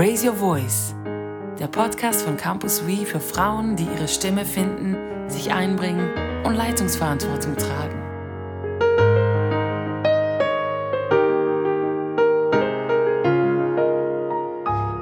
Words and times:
Raise 0.00 0.24
Your 0.24 0.36
Voice, 0.36 0.94
der 1.58 1.66
Podcast 1.66 2.22
von 2.22 2.36
Campus 2.36 2.86
We 2.86 3.04
für 3.04 3.18
Frauen, 3.18 3.74
die 3.74 3.82
ihre 3.82 4.06
Stimme 4.06 4.44
finden, 4.44 5.28
sich 5.28 5.52
einbringen 5.52 6.08
und 6.44 6.54
Leitungsverantwortung 6.54 7.56
tragen. 7.56 7.98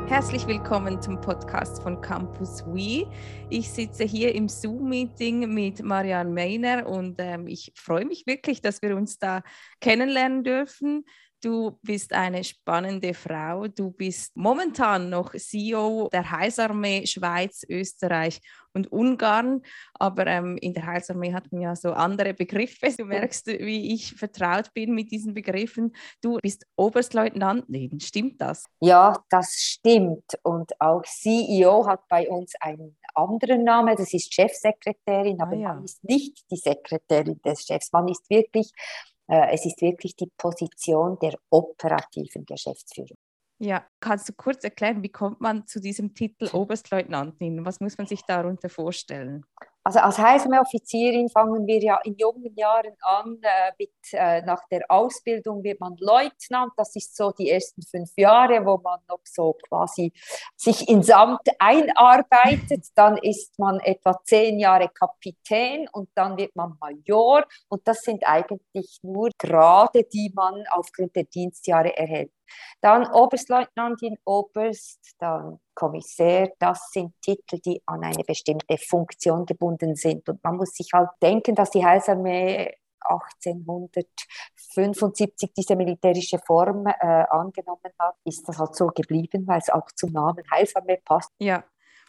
Herzlich 0.08 0.46
willkommen 0.46 1.02
zum 1.02 1.20
Podcast 1.20 1.82
von 1.82 2.00
Campus 2.00 2.64
We. 2.64 3.06
Ich 3.50 3.70
sitze 3.70 4.04
hier 4.04 4.34
im 4.34 4.48
Zoom-Meeting 4.48 5.52
mit 5.52 5.82
Marianne 5.82 6.30
Meiner 6.30 6.86
und 6.86 7.16
ähm, 7.18 7.46
ich 7.48 7.70
freue 7.76 8.06
mich 8.06 8.26
wirklich, 8.26 8.62
dass 8.62 8.80
wir 8.80 8.96
uns 8.96 9.18
da 9.18 9.42
kennenlernen 9.82 10.42
dürfen. 10.42 11.04
Du 11.42 11.78
bist 11.82 12.12
eine 12.12 12.42
spannende 12.42 13.12
Frau. 13.12 13.68
Du 13.68 13.90
bist 13.90 14.36
momentan 14.36 15.10
noch 15.10 15.34
CEO 15.34 16.08
der 16.10 16.30
Heilsarmee 16.30 17.06
Schweiz, 17.06 17.62
Österreich 17.68 18.40
und 18.72 18.90
Ungarn. 18.90 19.62
Aber 19.94 20.26
ähm, 20.26 20.56
in 20.56 20.72
der 20.72 20.86
Heilsarmee 20.86 21.34
hat 21.34 21.52
man 21.52 21.60
ja 21.60 21.76
so 21.76 21.92
andere 21.92 22.32
Begriffe. 22.32 22.90
Du 22.96 23.04
merkst, 23.04 23.46
wie 23.48 23.92
ich 23.92 24.14
vertraut 24.14 24.72
bin 24.72 24.94
mit 24.94 25.10
diesen 25.10 25.34
Begriffen. 25.34 25.94
Du 26.22 26.38
bist 26.42 26.66
Oberstleutnantin. 26.76 28.00
Stimmt 28.00 28.40
das? 28.40 28.64
Ja, 28.80 29.14
das 29.28 29.52
stimmt. 29.56 30.38
Und 30.42 30.80
auch 30.80 31.02
CEO 31.02 31.86
hat 31.86 32.08
bei 32.08 32.28
uns 32.28 32.54
einen 32.60 32.96
anderen 33.14 33.64
Namen. 33.64 33.94
Das 33.96 34.12
ist 34.12 34.32
Chefsekretärin, 34.32 35.40
aber 35.40 35.52
ah, 35.52 35.60
ja. 35.60 35.74
man 35.74 35.84
ist 35.84 36.02
nicht 36.04 36.50
die 36.50 36.56
Sekretärin 36.56 37.40
des 37.42 37.64
Chefs. 37.64 37.92
Man 37.92 38.08
ist 38.08 38.28
wirklich 38.30 38.72
es 39.26 39.66
ist 39.66 39.80
wirklich 39.80 40.14
die 40.16 40.30
Position 40.36 41.18
der 41.20 41.34
operativen 41.50 42.44
Geschäftsführung. 42.44 43.18
Ja, 43.58 43.86
kannst 44.00 44.28
du 44.28 44.34
kurz 44.34 44.64
erklären, 44.64 45.02
wie 45.02 45.08
kommt 45.08 45.40
man 45.40 45.66
zu 45.66 45.80
diesem 45.80 46.14
Titel 46.14 46.48
Oberstleutnantin? 46.54 47.64
Was 47.64 47.80
muss 47.80 47.96
man 47.96 48.06
sich 48.06 48.22
darunter 48.22 48.68
vorstellen? 48.68 49.44
Also 49.86 50.00
als 50.00 50.18
Heilsarmee-Offizierin 50.18 51.28
fangen 51.28 51.64
wir 51.64 51.78
ja 51.78 52.00
in 52.02 52.16
jungen 52.16 52.52
Jahren 52.56 52.96
an. 53.02 53.38
Äh, 53.40 53.70
mit, 53.78 53.92
äh, 54.10 54.42
nach 54.42 54.66
der 54.68 54.84
Ausbildung 54.88 55.62
wird 55.62 55.78
man 55.78 55.94
Leutnant. 56.00 56.72
Das 56.76 56.96
ist 56.96 57.16
so 57.16 57.30
die 57.30 57.50
ersten 57.50 57.82
fünf 57.82 58.10
Jahre, 58.16 58.66
wo 58.66 58.78
man 58.78 58.98
noch 59.08 59.20
so 59.22 59.56
quasi 59.68 60.12
sich 60.56 60.88
ins 60.88 61.08
Amt 61.08 61.48
einarbeitet. 61.60 62.86
Dann 62.96 63.16
ist 63.18 63.56
man 63.60 63.78
etwa 63.78 64.20
zehn 64.24 64.58
Jahre 64.58 64.88
Kapitän 64.88 65.86
und 65.92 66.08
dann 66.16 66.36
wird 66.36 66.56
man 66.56 66.76
Major. 66.80 67.44
Und 67.68 67.86
das 67.86 68.00
sind 68.00 68.26
eigentlich 68.26 68.98
nur 69.02 69.30
Grade, 69.38 70.02
die 70.02 70.32
man 70.34 70.64
aufgrund 70.72 71.14
der 71.14 71.26
Dienstjahre 71.26 71.96
erhält. 71.96 72.32
Dann 72.80 73.10
Oberstleutnantin, 73.10 74.18
Oberst, 74.24 75.14
dann 75.18 75.58
Kommissär, 75.74 76.52
das 76.58 76.90
sind 76.90 77.14
Titel, 77.20 77.58
die 77.58 77.82
an 77.86 78.04
eine 78.04 78.24
bestimmte 78.24 78.78
Funktion 78.78 79.46
gebunden 79.46 79.94
sind. 79.94 80.28
Und 80.28 80.42
man 80.42 80.56
muss 80.56 80.74
sich 80.74 80.88
halt 80.92 81.10
denken, 81.20 81.54
dass 81.54 81.70
die 81.70 81.84
Heilsarmee 81.84 82.74
1875 83.08 85.52
diese 85.56 85.76
militärische 85.76 86.38
Form 86.38 86.86
äh, 86.86 87.24
angenommen 87.30 87.92
hat, 87.98 88.16
ist 88.24 88.48
das 88.48 88.58
halt 88.58 88.74
so 88.74 88.88
geblieben, 88.88 89.46
weil 89.46 89.58
es 89.58 89.70
auch 89.70 89.86
zum 89.94 90.10
Namen 90.12 90.42
Heilsarmee 90.50 91.00
passt. 91.04 91.30
Ja, 91.38 91.62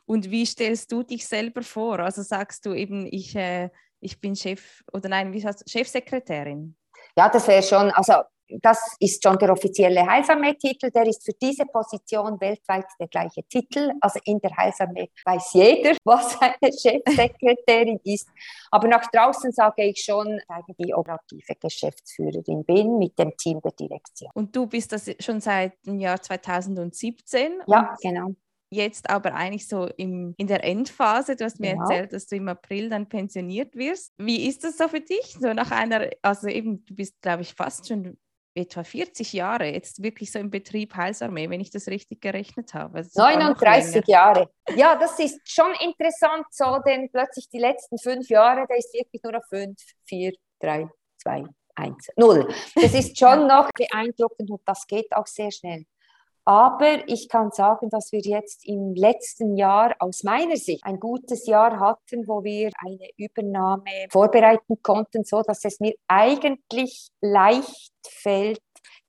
und 0.06 0.32
wie 0.32 0.46
stellst 0.46 0.92
du 0.92 1.04
dich 1.04 1.28
selber 1.28 1.62
vor? 1.62 2.00
Also 2.00 2.24
sagst 2.24 2.66
du 2.66 2.74
eben, 2.74 3.08
ich, 3.12 3.36
äh, 3.36 3.70
ich 4.00 4.20
bin 4.22 4.36
Chef 4.36 4.82
oder 4.94 5.10
nein, 5.10 5.34
wie 5.34 5.46
heißt 5.46 5.70
Chefsekretärin? 5.70 6.76
Ja, 7.16 7.30
das 7.30 7.48
wäre 7.48 7.62
schon, 7.64 7.92
also 7.92 8.14
das 8.62 8.96
ist 9.00 9.24
schon 9.24 9.38
der 9.38 9.52
offizielle 9.52 10.06
Heilsarmee-Titel, 10.06 10.92
der 10.92 11.08
ist 11.08 11.26
für 11.26 11.34
diese 11.34 11.66
Position 11.66 12.40
weltweit 12.40 12.86
der 13.00 13.08
gleiche 13.08 13.44
Titel. 13.44 13.92
Also 14.02 14.20
in 14.26 14.40
der 14.40 14.56
Heilsarmee 14.56 15.10
weiß 15.26 15.54
jeder, 15.54 15.96
was 16.04 16.40
eine 16.42 16.72
Chefsekretärin 16.72 18.00
ist. 18.04 18.28
Aber 18.72 18.88
nach 18.88 19.10
draußen 19.12 19.52
sage 19.52 19.86
ich 19.86 20.04
schon, 20.04 20.40
dass 20.48 20.64
ich 20.68 20.76
die 20.78 20.94
operative 20.94 21.56
Geschäftsführerin 21.60 22.64
bin 22.66 22.98
mit 22.98 23.18
dem 23.20 23.36
Team 23.38 23.62
der 23.62 23.72
Direktion. 23.72 24.32
Und 24.34 24.56
du 24.56 24.68
bist 24.68 24.92
das 24.92 25.10
schon 25.20 25.42
seit 25.42 25.74
dem 25.86 26.00
Jahr 26.00 26.22
2017? 26.22 27.62
Ja, 27.68 27.96
genau 28.02 28.34
jetzt 28.70 29.10
aber 29.10 29.34
eigentlich 29.34 29.68
so 29.68 29.88
im, 29.98 30.34
in 30.38 30.48
der 30.48 30.64
Endphase. 30.64 31.36
Du 31.36 31.46
hast 31.46 31.60
mir 31.60 31.72
genau. 31.72 31.84
erzählt, 31.84 32.14
dass 32.14 32.28
du 32.28 32.36
im 32.36 32.48
April 32.48 32.90
dann 32.90 33.08
pensioniert 33.08 33.76
wirst. 33.76 34.14
Wie 34.18 34.48
ist 34.48 34.64
das 34.64 34.78
so 34.78 34.88
für 34.88 35.00
dich? 35.00 35.38
So 35.40 35.54
nach 35.54 35.72
einer, 35.72 36.10
also 36.22 36.48
eben, 36.48 36.84
du 36.86 36.96
bist, 36.96 37.22
glaube 37.22 37.44
ich, 37.44 37.54
fast 37.54 37.88
schon 37.88 38.18
etwa 38.58 38.84
40 38.84 39.34
Jahre 39.34 39.66
jetzt 39.66 40.04
wirklich 40.04 40.32
so 40.32 40.40
im 40.40 40.50
Betrieb 40.50 40.96
Heilsarmee, 40.96 41.50
wenn 41.50 41.62
ich 41.62 41.72
das 41.72 41.88
richtig 41.88 42.22
gerechnet 42.22 42.74
habe. 42.74 43.06
39 43.14 44.06
Jahre. 44.08 44.50
Ja, 44.76 44.96
das 44.96 45.20
ist 45.20 45.40
schon 45.50 45.72
interessant 45.80 46.46
so, 46.52 46.80
denn 46.86 47.10
plötzlich 47.12 47.50
die 47.50 47.60
letzten 47.60 47.98
fünf 47.98 48.30
Jahre, 48.30 48.66
da 48.68 48.76
ist 48.76 48.94
wirklich 48.94 49.24
nur 49.24 49.34
noch 49.34 49.46
fünf, 49.48 49.78
vier, 50.06 50.34
drei, 50.60 50.90
zwei, 51.22 51.44
eins, 51.76 52.10
null. 52.16 52.48
Das 52.76 52.94
ist 52.94 53.18
schon 53.18 53.48
noch 53.48 53.70
beeindruckend 53.72 54.50
und 54.50 54.62
das 54.66 54.86
geht 54.88 55.12
auch 55.14 55.28
sehr 55.28 55.52
schnell. 55.52 55.86
Aber 56.48 57.06
ich 57.08 57.28
kann 57.28 57.52
sagen, 57.52 57.90
dass 57.90 58.14
wir 58.14 58.22
jetzt 58.22 58.66
im 58.66 58.96
letzten 58.96 59.58
Jahr 59.58 59.94
aus 60.00 60.24
meiner 60.24 60.56
Sicht 60.56 60.82
ein 60.86 60.98
gutes 60.98 61.46
Jahr 61.46 61.78
hatten, 61.78 62.26
wo 62.26 62.42
wir 62.42 62.72
eine 62.78 63.10
Übernahme 63.18 63.84
vorbereiten 64.10 64.82
konnten, 64.82 65.26
so 65.26 65.42
dass 65.42 65.66
es 65.66 65.82
mir 65.82 65.94
eigentlich 66.08 67.10
leicht 67.20 67.92
fällt, 68.08 68.62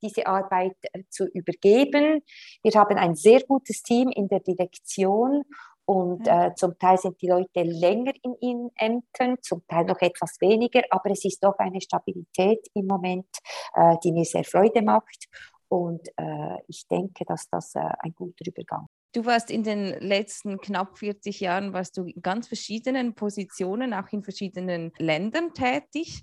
diese 0.02 0.26
Arbeit 0.26 0.74
äh, 0.92 1.04
zu 1.10 1.26
übergeben. 1.28 2.24
Wir 2.64 2.72
haben 2.74 2.98
ein 2.98 3.14
sehr 3.14 3.44
gutes 3.46 3.84
Team 3.84 4.10
in 4.10 4.26
der 4.26 4.40
Direktion 4.40 5.44
und 5.84 6.26
äh, 6.26 6.50
zum 6.56 6.76
Teil 6.76 6.98
sind 6.98 7.22
die 7.22 7.28
Leute 7.28 7.62
länger 7.62 8.14
in 8.24 8.34
ihren 8.40 8.70
Ämtern, 8.74 9.36
zum 9.42 9.62
Teil 9.68 9.84
noch 9.84 10.00
etwas 10.00 10.40
weniger, 10.40 10.82
aber 10.90 11.12
es 11.12 11.24
ist 11.24 11.44
doch 11.44 11.56
eine 11.58 11.80
Stabilität 11.80 12.66
im 12.74 12.88
Moment, 12.88 13.28
äh, 13.74 13.94
die 14.02 14.10
mir 14.10 14.24
sehr 14.24 14.42
Freude 14.42 14.82
macht. 14.82 15.28
Und 15.68 16.08
äh, 16.16 16.56
ich 16.66 16.86
denke, 16.88 17.24
dass 17.26 17.48
das 17.50 17.74
äh, 17.74 17.80
ein 18.00 18.14
guter 18.14 18.46
Übergang 18.46 18.86
Du 19.12 19.24
warst 19.24 19.50
in 19.50 19.62
den 19.62 19.98
letzten 20.00 20.58
knapp 20.58 20.98
40 20.98 21.40
Jahren, 21.40 21.72
warst 21.72 21.96
du 21.96 22.04
in 22.04 22.20
ganz 22.20 22.46
verschiedenen 22.46 23.14
Positionen, 23.14 23.94
auch 23.94 24.08
in 24.12 24.22
verschiedenen 24.22 24.92
Ländern 24.98 25.54
tätig. 25.54 26.22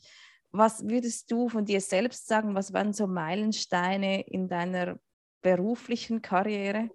Was 0.51 0.87
würdest 0.87 1.31
du 1.31 1.49
von 1.49 1.65
dir 1.65 1.81
selbst 1.81 2.27
sagen? 2.27 2.53
Was 2.53 2.73
waren 2.73 2.93
so 2.93 3.07
Meilensteine 3.07 4.21
in 4.27 4.47
deiner 4.47 4.99
beruflichen 5.41 6.21
Karriere? 6.21 6.89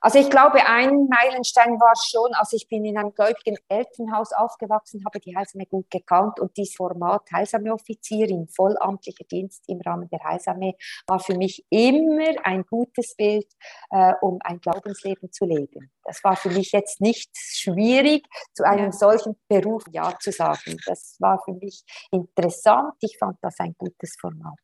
Also 0.00 0.18
ich 0.18 0.30
glaube, 0.30 0.64
ein 0.66 1.08
Meilenstein 1.08 1.78
war 1.80 1.94
schon, 1.96 2.32
also 2.34 2.56
ich 2.56 2.68
bin 2.68 2.84
in 2.84 2.96
einem 2.96 3.12
gläubigen 3.12 3.58
Elternhaus 3.68 4.32
aufgewachsen, 4.32 5.02
habe 5.04 5.20
die 5.20 5.36
Heilsarmee 5.36 5.66
gut 5.66 5.90
gekannt 5.90 6.40
und 6.40 6.56
dieses 6.56 6.74
Format 6.74 7.22
Heilsarmee-Offizierin, 7.32 8.48
vollamtlicher 8.48 9.24
Dienst 9.24 9.64
im 9.68 9.80
Rahmen 9.80 10.08
der 10.08 10.20
Heilsarmee, 10.24 10.76
war 11.06 11.18
für 11.18 11.36
mich 11.36 11.64
immer 11.70 12.34
ein 12.44 12.64
gutes 12.64 13.14
Bild, 13.16 13.46
äh, 13.90 14.14
um 14.20 14.38
ein 14.42 14.60
Glaubensleben 14.60 15.30
zu 15.32 15.44
leben. 15.44 15.90
Das 16.04 16.22
war 16.24 16.36
für 16.36 16.50
mich 16.50 16.72
jetzt 16.72 17.00
nicht 17.00 17.30
schwierig, 17.34 18.26
zu 18.54 18.64
einem 18.64 18.86
ja. 18.86 18.92
solchen 18.92 19.36
Beruf 19.48 19.84
Ja 19.90 20.16
zu 20.18 20.30
sagen. 20.30 20.78
Das 20.86 21.16
war 21.18 21.40
für 21.44 21.52
mich 21.52 21.84
interessant. 22.10 22.94
Ich 23.00 23.18
fand 23.18 23.38
das 23.42 23.58
ein 23.58 23.74
gutes 23.76 24.16
Format. 24.20 24.58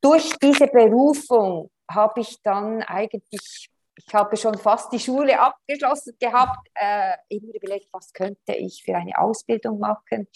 Durch 0.00 0.30
diese 0.38 0.66
Berufung 0.66 1.70
habe 1.90 2.20
ich 2.20 2.40
dann 2.42 2.82
eigentlich 2.82 3.70
ich 4.06 4.14
habe 4.14 4.36
schon 4.36 4.56
fast 4.56 4.92
die 4.92 4.98
Schule 4.98 5.38
abgeschlossen 5.38 6.14
gehabt, 6.18 6.68
äh, 6.74 7.14
immer 7.28 7.54
überlegt, 7.54 7.88
was 7.92 8.12
könnte 8.12 8.54
ich 8.54 8.82
für 8.84 8.96
eine 8.96 9.18
Ausbildung 9.18 9.78
machen. 9.78 10.28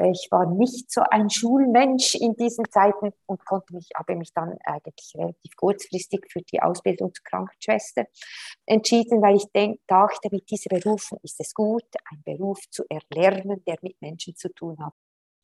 Ich 0.00 0.28
war 0.30 0.46
nicht 0.46 0.92
so 0.92 1.00
ein 1.10 1.28
Schulmensch 1.28 2.14
in 2.14 2.36
diesen 2.36 2.70
Zeiten 2.70 3.12
und 3.26 3.44
konnte 3.44 3.74
mich, 3.74 3.88
habe 3.96 4.14
mich 4.14 4.32
dann 4.32 4.56
eigentlich 4.64 5.12
relativ 5.16 5.56
kurzfristig 5.56 6.24
für 6.30 6.40
die 6.40 6.62
Ausbildung 6.62 7.12
zur 7.12 7.24
Krankenschwester 7.24 8.04
entschieden, 8.66 9.20
weil 9.22 9.36
ich 9.36 9.46
denk, 9.52 9.80
dachte, 9.88 10.28
mit 10.30 10.48
dieser 10.50 10.78
Berufung 10.78 11.18
ist 11.24 11.40
es 11.40 11.52
gut, 11.52 11.84
einen 12.12 12.22
Beruf 12.22 12.60
zu 12.70 12.84
erlernen, 12.88 13.64
der 13.66 13.78
mit 13.82 14.00
Menschen 14.00 14.36
zu 14.36 14.52
tun 14.54 14.76
hat 14.78 14.94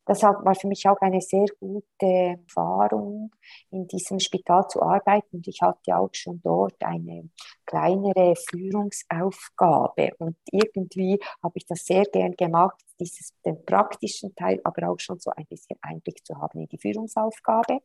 das 0.05 0.21
war 0.21 0.55
für 0.55 0.67
mich 0.67 0.87
auch 0.87 0.99
eine 1.01 1.19
sehr 1.19 1.47
gute 1.59 2.05
Erfahrung, 2.05 3.31
in 3.71 3.87
diesem 3.87 4.19
Spital 4.19 4.67
zu 4.67 4.81
arbeiten. 4.81 5.37
Und 5.37 5.47
ich 5.47 5.61
hatte 5.61 5.97
auch 5.97 6.09
schon 6.13 6.41
dort 6.43 6.81
eine 6.83 7.29
kleinere 7.65 8.35
Führungsaufgabe. 8.35 10.11
Und 10.19 10.37
irgendwie 10.51 11.19
habe 11.41 11.53
ich 11.57 11.65
das 11.65 11.85
sehr 11.85 12.05
gern 12.05 12.35
gemacht, 12.35 12.79
dieses, 12.99 13.33
den 13.43 13.65
praktischen 13.65 14.35
Teil, 14.35 14.61
aber 14.63 14.89
auch 14.89 14.99
schon 14.99 15.19
so 15.19 15.31
ein 15.35 15.45
bisschen 15.47 15.77
Einblick 15.81 16.25
zu 16.25 16.35
haben 16.39 16.59
in 16.59 16.67
die 16.67 16.77
Führungsaufgabe. 16.77 17.81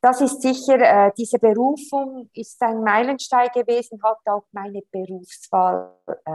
Das 0.00 0.20
ist 0.20 0.40
sicher, 0.42 0.78
äh, 0.78 1.12
diese 1.18 1.40
Berufung 1.40 2.30
ist 2.32 2.62
ein 2.62 2.84
Meilenstein 2.84 3.48
gewesen, 3.52 4.00
hat 4.04 4.18
auch 4.26 4.44
meine 4.52 4.80
Berufswahl 4.92 5.92
äh, 6.06 6.30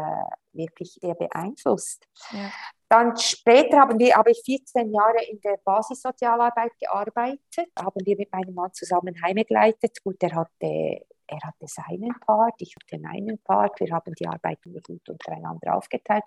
wirklich 0.51 1.00
sehr 1.01 1.15
beeinflusst. 1.15 2.06
Ja. 2.31 2.51
Dann 2.93 3.17
später 3.17 3.79
haben 3.79 3.97
wir, 3.97 4.13
habe 4.13 4.29
ich 4.29 4.43
14 4.45 4.93
Jahre 4.93 5.23
in 5.27 5.41
der 5.41 5.57
Basissozialarbeit 5.65 6.73
gearbeitet, 6.79 7.71
haben 7.75 8.05
wir 8.05 8.15
mit 8.15 8.31
meinem 8.31 8.53
Mann 8.53 8.71
zusammen 8.71 9.19
Heime 9.23 9.43
geleitet. 9.45 9.97
Gut, 10.03 10.21
er 10.21 10.35
hatte 10.35 11.01
er 11.25 11.39
hatte 11.47 11.65
seinen 11.65 12.13
Part, 12.19 12.53
ich 12.59 12.75
hatte 12.75 13.01
meinen 13.01 13.39
Part, 13.39 13.79
wir 13.79 13.91
haben 13.91 14.13
die 14.13 14.27
Arbeit 14.27 14.59
gut 14.61 15.09
untereinander 15.09 15.75
aufgeteilt. 15.75 16.23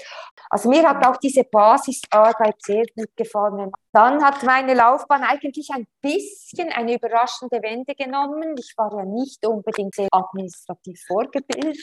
Also 0.50 0.68
mir 0.68 0.88
hat 0.88 1.06
auch 1.06 1.18
diese 1.18 1.44
Basisarbeit 1.44 2.56
sehr 2.60 2.84
gut 2.96 3.14
gefallen. 3.14 3.70
Dann 3.92 4.24
hat 4.24 4.42
meine 4.42 4.74
Laufbahn 4.74 5.22
eigentlich 5.22 5.68
ein 5.72 5.86
bisschen 6.00 6.72
eine 6.72 6.96
überraschende 6.96 7.62
Wende 7.62 7.94
genommen. 7.94 8.56
Ich 8.58 8.74
war 8.76 8.92
ja 8.96 9.04
nicht 9.04 9.46
unbedingt 9.46 9.94
sehr 9.94 10.08
administrativ 10.10 11.00
vorgebildet. 11.06 11.78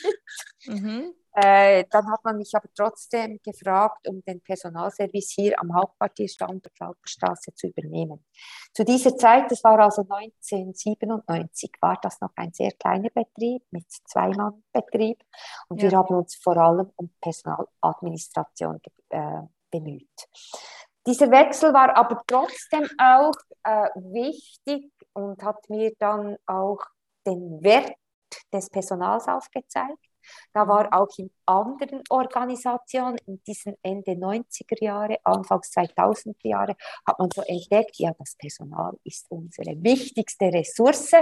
Mhm. 0.66 1.14
Äh, 1.36 1.84
dann 1.90 2.08
hat 2.12 2.24
man 2.24 2.36
mich 2.36 2.52
aber 2.54 2.68
trotzdem 2.76 3.40
gefragt, 3.42 4.06
um 4.08 4.22
den 4.22 4.40
Personalservice 4.40 5.32
hier 5.34 5.60
am 5.60 5.74
Hauptquartier 5.74 6.28
Standort 6.28 6.78
Lauterstraße 6.78 7.52
zu 7.54 7.66
übernehmen. 7.66 8.24
Zu 8.72 8.84
dieser 8.84 9.16
Zeit, 9.16 9.50
das 9.50 9.64
war 9.64 9.80
also 9.80 10.02
1997, 10.02 11.72
war 11.80 11.98
das 12.00 12.20
noch 12.20 12.30
ein 12.36 12.52
sehr 12.52 12.70
kleiner 12.72 13.10
Betrieb 13.10 13.64
mit 13.72 13.84
Zweimann-Betrieb 14.06 15.20
und 15.68 15.82
ja. 15.82 15.90
wir 15.90 15.98
haben 15.98 16.14
uns 16.14 16.36
vor 16.36 16.56
allem 16.56 16.92
um 16.94 17.10
Personaladministration 17.20 18.80
äh, 19.08 19.40
bemüht. 19.72 20.28
Dieser 21.04 21.30
Wechsel 21.32 21.74
war 21.74 21.96
aber 21.96 22.22
trotzdem 22.28 22.88
auch 22.96 23.34
äh, 23.64 23.88
wichtig 23.96 24.92
und 25.14 25.42
hat 25.42 25.68
mir 25.68 25.92
dann 25.98 26.36
auch 26.46 26.78
den 27.26 27.60
Wert 27.62 27.92
des 28.52 28.70
Personals 28.70 29.26
aufgezeigt. 29.26 29.98
Da 30.52 30.66
war 30.66 30.88
auch 30.92 31.08
in 31.18 31.30
anderen 31.46 32.02
Organisationen, 32.08 33.18
in 33.26 33.42
diesen 33.46 33.76
Ende 33.82 34.12
90er 34.12 34.82
Jahre, 34.82 35.18
Anfangs 35.24 35.70
2000er 35.72 36.34
Jahre, 36.42 36.76
hat 37.06 37.18
man 37.18 37.30
so 37.30 37.42
entdeckt, 37.42 37.96
ja, 37.98 38.12
das 38.18 38.36
Personal 38.36 38.96
ist 39.04 39.26
unsere 39.30 39.82
wichtigste 39.82 40.46
Ressource. 40.46 41.12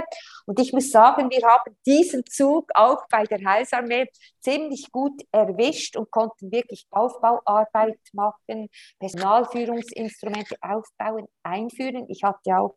Und 0.45 0.59
ich 0.59 0.73
muss 0.73 0.91
sagen, 0.91 1.29
wir 1.29 1.47
haben 1.47 1.75
diesen 1.85 2.25
Zug 2.25 2.69
auch 2.73 3.07
bei 3.09 3.23
der 3.23 3.43
Heilsarmee 3.43 4.07
ziemlich 4.39 4.91
gut 4.91 5.21
erwischt 5.31 5.95
und 5.97 6.11
konnten 6.11 6.51
wirklich 6.51 6.85
Aufbauarbeit 6.91 7.99
machen, 8.13 8.69
Personalführungsinstrumente 8.99 10.55
aufbauen, 10.61 11.27
einführen. 11.43 12.05
Ich 12.09 12.23
hatte 12.23 12.57
auch 12.57 12.75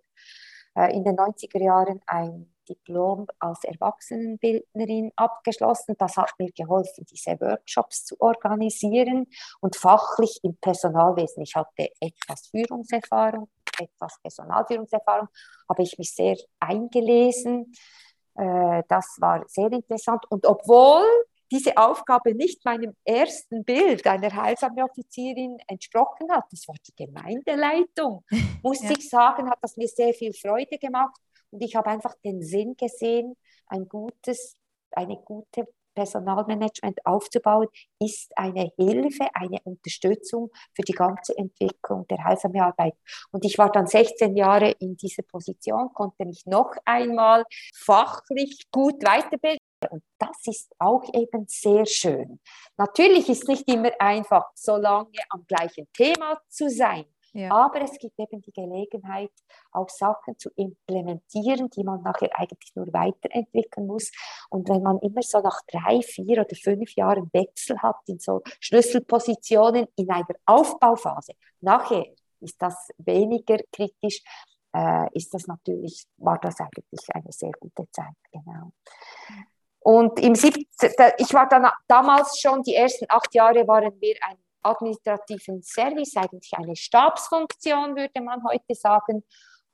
in 0.92 1.04
den 1.04 1.16
90er 1.16 1.62
Jahren 1.62 2.00
ein 2.06 2.52
Diplom 2.68 3.26
als 3.38 3.64
Erwachsenenbildnerin 3.64 5.12
abgeschlossen. 5.16 5.94
Das 5.98 6.16
hat 6.16 6.32
mir 6.38 6.50
geholfen, 6.52 7.06
diese 7.10 7.40
Workshops 7.40 8.04
zu 8.04 8.20
organisieren 8.20 9.26
und 9.60 9.76
fachlich 9.76 10.40
im 10.42 10.56
Personalwesen. 10.56 11.42
Ich 11.42 11.54
hatte 11.54 11.90
etwas 12.00 12.48
Führungserfahrung, 12.48 13.48
etwas 13.78 14.18
Personalführungserfahrung, 14.20 15.28
habe 15.68 15.82
ich 15.82 15.96
mich 15.98 16.14
sehr 16.14 16.36
eingelesen. 16.60 17.72
Äh, 18.34 18.82
das 18.88 19.16
war 19.20 19.44
sehr 19.46 19.72
interessant. 19.72 20.24
Und 20.30 20.46
obwohl 20.46 21.04
diese 21.50 21.76
Aufgabe 21.76 22.34
nicht 22.34 22.64
meinem 22.64 22.94
ersten 23.04 23.64
Bild 23.64 24.06
einer 24.06 24.34
Heilsame-Offizierin 24.34 25.58
entsprochen 25.68 26.30
hat, 26.30 26.44
das 26.50 26.66
war 26.68 26.76
die 26.86 27.04
Gemeindeleitung, 27.04 28.24
muss 28.62 28.82
ja. 28.82 28.90
ich 28.90 29.08
sagen, 29.08 29.48
hat 29.48 29.58
das 29.62 29.76
mir 29.76 29.88
sehr 29.88 30.12
viel 30.14 30.32
Freude 30.32 30.78
gemacht. 30.78 31.16
Und 31.50 31.62
ich 31.62 31.76
habe 31.76 31.90
einfach 31.90 32.14
den 32.24 32.42
Sinn 32.42 32.76
gesehen, 32.76 33.36
ein 33.66 33.88
gutes, 33.88 34.56
eine 34.90 35.16
gute 35.16 35.68
Personalmanagement 35.96 37.04
aufzubauen, 37.04 37.66
ist 37.98 38.30
eine 38.36 38.70
Hilfe, 38.76 39.26
eine 39.34 39.58
Unterstützung 39.64 40.50
für 40.74 40.82
die 40.82 40.92
ganze 40.92 41.36
Entwicklung 41.36 42.06
der 42.08 42.22
Heilsamearbeit. 42.22 42.94
Und 43.32 43.44
ich 43.44 43.58
war 43.58 43.72
dann 43.72 43.86
16 43.86 44.36
Jahre 44.36 44.70
in 44.78 44.96
dieser 44.96 45.22
Position, 45.24 45.92
konnte 45.92 46.24
mich 46.24 46.44
noch 46.46 46.72
einmal 46.84 47.44
fachlich 47.74 48.66
gut 48.70 49.02
weiterbilden. 49.02 49.58
Und 49.90 50.02
das 50.18 50.36
ist 50.46 50.72
auch 50.78 51.04
eben 51.14 51.46
sehr 51.48 51.86
schön. 51.86 52.40
Natürlich 52.76 53.28
ist 53.28 53.48
nicht 53.48 53.68
immer 53.68 53.90
einfach, 53.98 54.44
so 54.54 54.76
lange 54.76 55.10
am 55.30 55.44
gleichen 55.46 55.86
Thema 55.92 56.40
zu 56.48 56.68
sein. 56.70 57.04
Ja. 57.36 57.50
Aber 57.52 57.82
es 57.82 57.98
gibt 57.98 58.18
eben 58.18 58.40
die 58.40 58.52
Gelegenheit, 58.52 59.30
auch 59.72 59.88
Sachen 59.88 60.38
zu 60.38 60.50
implementieren, 60.56 61.68
die 61.70 61.84
man 61.84 62.02
nachher 62.02 62.30
eigentlich 62.34 62.74
nur 62.74 62.92
weiterentwickeln 62.92 63.86
muss. 63.86 64.10
Und 64.48 64.68
wenn 64.68 64.82
man 64.82 64.98
immer 65.00 65.22
so 65.22 65.40
nach 65.40 65.60
drei, 65.66 66.00
vier 66.00 66.40
oder 66.40 66.56
fünf 66.56 66.94
Jahren 66.94 67.30
Wechsel 67.32 67.80
hat 67.82 67.96
in 68.06 68.18
so 68.18 68.42
Schlüsselpositionen 68.60 69.86
in 69.96 70.10
einer 70.10 70.24
Aufbauphase, 70.46 71.32
nachher 71.60 72.06
ist 72.40 72.60
das 72.60 72.88
weniger 72.98 73.58
kritisch, 73.70 74.22
äh, 74.74 75.06
ist 75.12 75.32
das 75.34 75.46
natürlich, 75.46 76.06
war 76.16 76.38
das 76.38 76.58
eigentlich 76.60 77.06
eine 77.14 77.32
sehr 77.32 77.52
gute 77.60 77.90
Zeit, 77.90 78.16
genau. 78.32 78.72
Und 79.80 80.18
im 80.20 80.34
17, 80.34 80.66
ich 81.18 81.32
war 81.32 81.48
dann 81.48 81.68
damals 81.86 82.40
schon, 82.40 82.62
die 82.62 82.74
ersten 82.74 83.06
acht 83.08 83.32
Jahre 83.34 83.68
waren 83.68 84.00
wir 84.00 84.16
ein 84.22 84.36
administrativen 84.62 85.62
Service, 85.62 86.16
eigentlich 86.16 86.52
eine 86.56 86.76
Stabsfunktion, 86.76 87.96
würde 87.96 88.20
man 88.20 88.42
heute 88.44 88.74
sagen. 88.74 89.24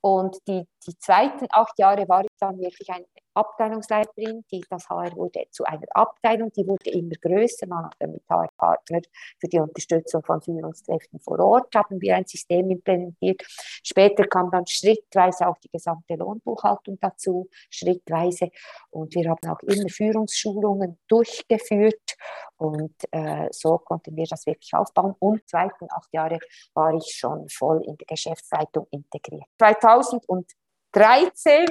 Und 0.01 0.37
die, 0.47 0.67
die 0.85 0.97
zweiten 0.99 1.47
acht 1.49 1.77
Jahre 1.79 2.07
war 2.09 2.21
ich 2.23 2.29
dann 2.39 2.59
wirklich 2.59 2.89
eine 2.89 3.05
Abteilungsleiterin. 3.33 4.43
Die, 4.51 4.63
das 4.69 4.89
HR 4.89 5.15
wurde 5.15 5.45
zu 5.51 5.63
einer 5.65 5.87
Abteilung, 5.91 6.51
die 6.51 6.67
wurde 6.67 6.91
immer 6.91 7.15
größer. 7.21 7.67
Man 7.67 7.85
hat 7.85 7.95
mit 7.99 8.23
HR-Partner 8.29 9.01
für 9.39 9.47
die 9.47 9.59
Unterstützung 9.59 10.23
von 10.23 10.41
Führungskräften 10.41 11.19
vor 11.19 11.39
Ort, 11.39 11.75
haben 11.75 12.01
wir 12.01 12.15
ein 12.15 12.25
System 12.25 12.69
implementiert. 12.69 13.43
Später 13.83 14.27
kam 14.27 14.51
dann 14.51 14.67
schrittweise 14.67 15.47
auch 15.47 15.57
die 15.57 15.69
gesamte 15.69 16.15
Lohnbuchhaltung 16.15 16.97
dazu, 16.99 17.49
schrittweise. 17.69 18.49
Und 18.89 19.15
wir 19.15 19.29
haben 19.29 19.49
auch 19.49 19.59
immer 19.61 19.89
Führungsschulungen 19.89 20.99
durchgeführt. 21.07 22.17
Und 22.57 22.95
äh, 23.11 23.47
so 23.51 23.77
konnten 23.77 24.15
wir 24.15 24.25
das 24.25 24.45
wirklich 24.45 24.73
aufbauen. 24.73 25.15
Und 25.19 25.47
zweiten 25.49 25.87
acht 25.89 26.13
Jahre 26.13 26.39
war 26.73 26.93
ich 26.93 27.15
schon 27.15 27.47
voll 27.49 27.81
in 27.85 27.97
der 27.97 28.05
Geschäftsleitung 28.05 28.87
integriert. 28.91 29.47
2013 29.59 31.65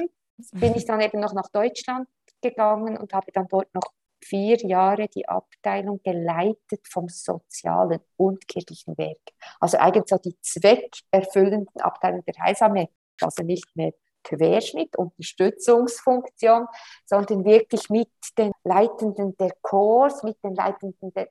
bin 0.53 0.75
ich 0.75 0.85
dann 0.85 1.01
eben 1.01 1.19
noch 1.19 1.33
nach 1.33 1.49
Deutschland 1.49 2.07
gegangen 2.41 2.97
und 2.97 3.13
habe 3.13 3.31
dann 3.31 3.47
dort 3.47 3.73
noch 3.73 3.93
vier 4.23 4.57
Jahre 4.57 5.07
die 5.07 5.27
Abteilung 5.27 6.01
geleitet 6.03 6.87
vom 6.89 7.09
sozialen 7.09 7.99
und 8.17 8.47
kirchlichen 8.47 8.97
Werk. 8.97 9.19
Also 9.59 9.77
eigentlich 9.77 10.07
so 10.07 10.17
die 10.17 10.39
zweckerfüllenden 10.41 11.81
Abteilung 11.81 12.23
der 12.25 12.35
Heilsame, 12.41 12.89
also 13.21 13.43
nicht 13.43 13.75
mehr 13.75 13.91
Querschnitt, 14.23 14.95
Unterstützungsfunktion, 14.97 16.67
sondern 17.05 17.43
wirklich 17.43 17.89
mit 17.89 18.09
den 18.37 18.51
Leitenden 18.63 19.35
der 19.37 19.51
Chors, 19.61 20.23
mit 20.23 20.41
den 20.43 20.55
Leitenden 20.55 21.13
der 21.13 21.27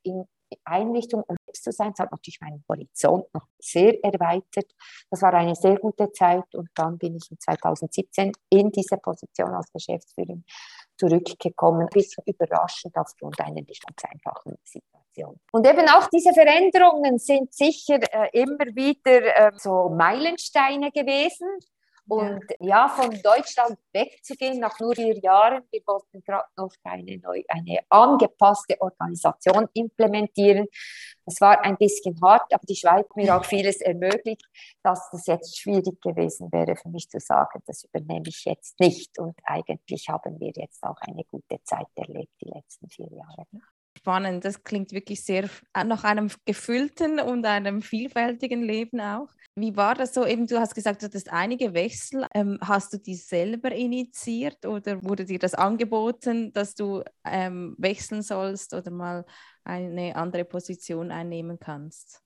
Einrichtung, 0.65 1.25
selbst 1.53 1.65
zu 1.65 1.73
sein. 1.73 1.93
Es 1.93 2.01
hat 2.01 2.11
natürlich 2.11 2.41
meinen 2.41 2.65
Horizont 2.69 3.27
noch 3.35 3.47
sehr 3.59 4.03
erweitert. 4.05 4.71
Das 5.11 5.23
war 5.23 5.35
eine 5.35 5.55
sehr 5.55 5.77
gute 5.77 6.11
Zeit 6.13 6.55
und 6.55 6.69
dann 6.75 6.99
bin 6.99 7.17
ich 7.17 7.31
in 7.31 7.39
2017 7.39 8.33
in 8.51 8.71
diese 8.71 8.97
Position 8.97 9.51
als 9.55 9.71
Geschäftsführerin 9.73 10.45
zurückgekommen. 10.97 11.83
Ein 11.83 11.89
bisschen 11.89 12.25
überraschend 12.27 12.97
aufgrund 12.97 13.39
einer 13.41 13.63
nicht 13.63 13.85
ganz 13.87 14.03
einfachen 14.11 14.57
Situation. 14.65 15.39
Und 15.53 15.67
eben 15.67 15.89
auch 15.89 16.09
diese 16.09 16.33
Veränderungen 16.33 17.19
sind 17.19 17.53
sicher 17.53 17.99
äh, 18.13 18.31
immer 18.33 18.67
wieder 18.75 19.49
äh, 19.49 19.53
so 19.57 19.91
Meilensteine 19.91 20.91
gewesen. 20.91 21.49
Und 22.09 22.45
ja. 22.61 22.89
von 22.89 23.11
Deutschland 23.23 23.79
wegzugehen 23.93 24.59
nach 24.59 24.79
nur 24.81 24.95
vier 24.95 25.19
Jahren, 25.21 25.63
wir 25.71 25.81
wollten 25.87 26.23
gerade 26.23 26.49
noch 26.57 26.73
eine, 26.83 27.19
neu, 27.19 27.43
eine 27.49 27.79
angepasste 27.89 28.81
Organisation 28.81 29.69
implementieren. 29.75 30.67
Das 31.25 31.41
war 31.41 31.65
ein 31.65 31.77
bisschen 31.77 32.21
hart, 32.21 32.53
aber 32.53 32.65
die 32.69 32.75
Schweiz 32.75 33.07
hat 33.09 33.17
mir 33.17 33.37
auch 33.37 33.45
vieles 33.45 33.81
ermöglicht, 33.81 34.45
dass 34.83 35.09
das 35.11 35.27
jetzt 35.27 35.59
schwierig 35.59 36.01
gewesen 36.03 36.51
wäre 36.53 36.77
für 36.77 36.89
mich 36.89 37.09
zu 37.09 37.21
sagen, 37.21 37.63
das 37.67 37.85
übernehme 37.85 38.27
ich 38.27 38.45
jetzt 38.45 38.79
nicht. 38.81 39.19
Und 39.19 39.39
eigentlich 39.45 40.09
haben 40.09 40.41
wir 40.41 40.53
jetzt 40.55 40.83
auch 40.83 41.01
eine 41.01 41.25
gute 41.25 41.63
Zeit 41.63 41.87
erlebt, 41.95 42.33
die 42.41 42.49
letzten 42.49 42.89
vier 42.89 43.09
Jahre 43.13 43.47
spannend. 43.97 44.45
Das 44.45 44.63
klingt 44.63 44.93
wirklich 44.93 45.25
sehr 45.25 45.49
äh, 45.75 45.85
nach 45.85 46.05
einem 46.05 46.31
gefüllten 46.45 47.21
und 47.21 47.45
einem 47.47 47.83
vielfältigen 47.83 48.63
Leben 48.63 49.01
auch. 49.01 49.29
Wie 49.55 49.77
war 49.77 49.95
das 49.95 50.15
so? 50.15 50.25
Eben, 50.25 50.47
du 50.47 50.59
hast 50.59 50.75
gesagt, 50.75 51.03
du 51.03 51.07
hattest 51.07 51.31
einige 51.31 51.75
Wechsel. 51.75 52.27
Ähm, 52.35 52.59
hast 52.63 52.93
du 52.93 52.99
die 52.99 53.15
selber 53.15 53.71
initiiert 53.71 54.65
oder 54.65 55.03
wurde 55.03 55.27
dir 55.27 55.39
das 55.39 55.55
angeboten, 55.55 56.53
dass 56.53 56.75
du 56.75 57.03
ähm, 57.25 57.75
wechseln 57.79 58.23
sollst 58.23 58.73
oder 58.73 58.91
mal 58.91 59.27
eine 59.65 60.17
andere 60.17 60.45
Position 60.45 61.11
einnehmen 61.11 61.59
kannst? 61.59 62.23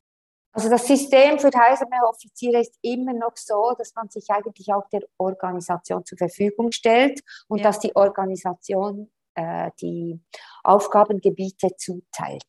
Also 0.53 0.71
das 0.71 0.87
System 0.87 1.39
für 1.39 1.51
heilsame 1.55 1.97
Offiziere 2.09 2.61
ist 2.61 2.79
immer 2.81 3.13
noch 3.13 3.37
so, 3.37 3.75
dass 3.77 3.95
man 3.95 4.09
sich 4.09 4.25
eigentlich 4.31 4.73
auch 4.73 4.89
der 4.89 5.03
Organisation 5.19 6.03
zur 6.07 6.17
Verfügung 6.17 6.73
stellt 6.73 7.21
und 7.49 7.59
ja. 7.59 7.65
dass 7.65 7.79
die 7.79 7.95
Organisation 7.95 9.11
äh, 9.35 9.71
die 9.81 10.19
Aufgabengebiete 10.67 11.69
zuteilt. 11.77 12.43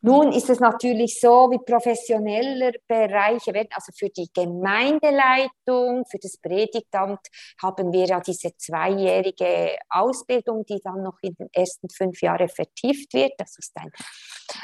Nun 0.00 0.30
ist 0.30 0.48
es 0.48 0.60
natürlich 0.60 1.18
so, 1.18 1.50
wie 1.50 1.58
professioneller 1.58 2.70
Bereiche 2.86 3.52
werden, 3.52 3.68
also 3.72 3.90
für 3.96 4.08
die 4.10 4.28
Gemeindeleitung, 4.32 6.04
für 6.08 6.18
das 6.22 6.36
Predigtamt 6.36 7.18
haben 7.60 7.92
wir 7.92 8.06
ja 8.06 8.20
diese 8.20 8.56
zweijährige 8.56 9.76
Ausbildung, 9.90 10.64
die 10.66 10.80
dann 10.84 11.02
noch 11.02 11.18
in 11.22 11.34
den 11.34 11.48
ersten 11.52 11.88
fünf 11.90 12.22
Jahren 12.22 12.48
vertieft 12.48 13.12
wird. 13.12 13.32
Das 13.38 13.58
ist 13.58 13.72
ein, 13.76 13.90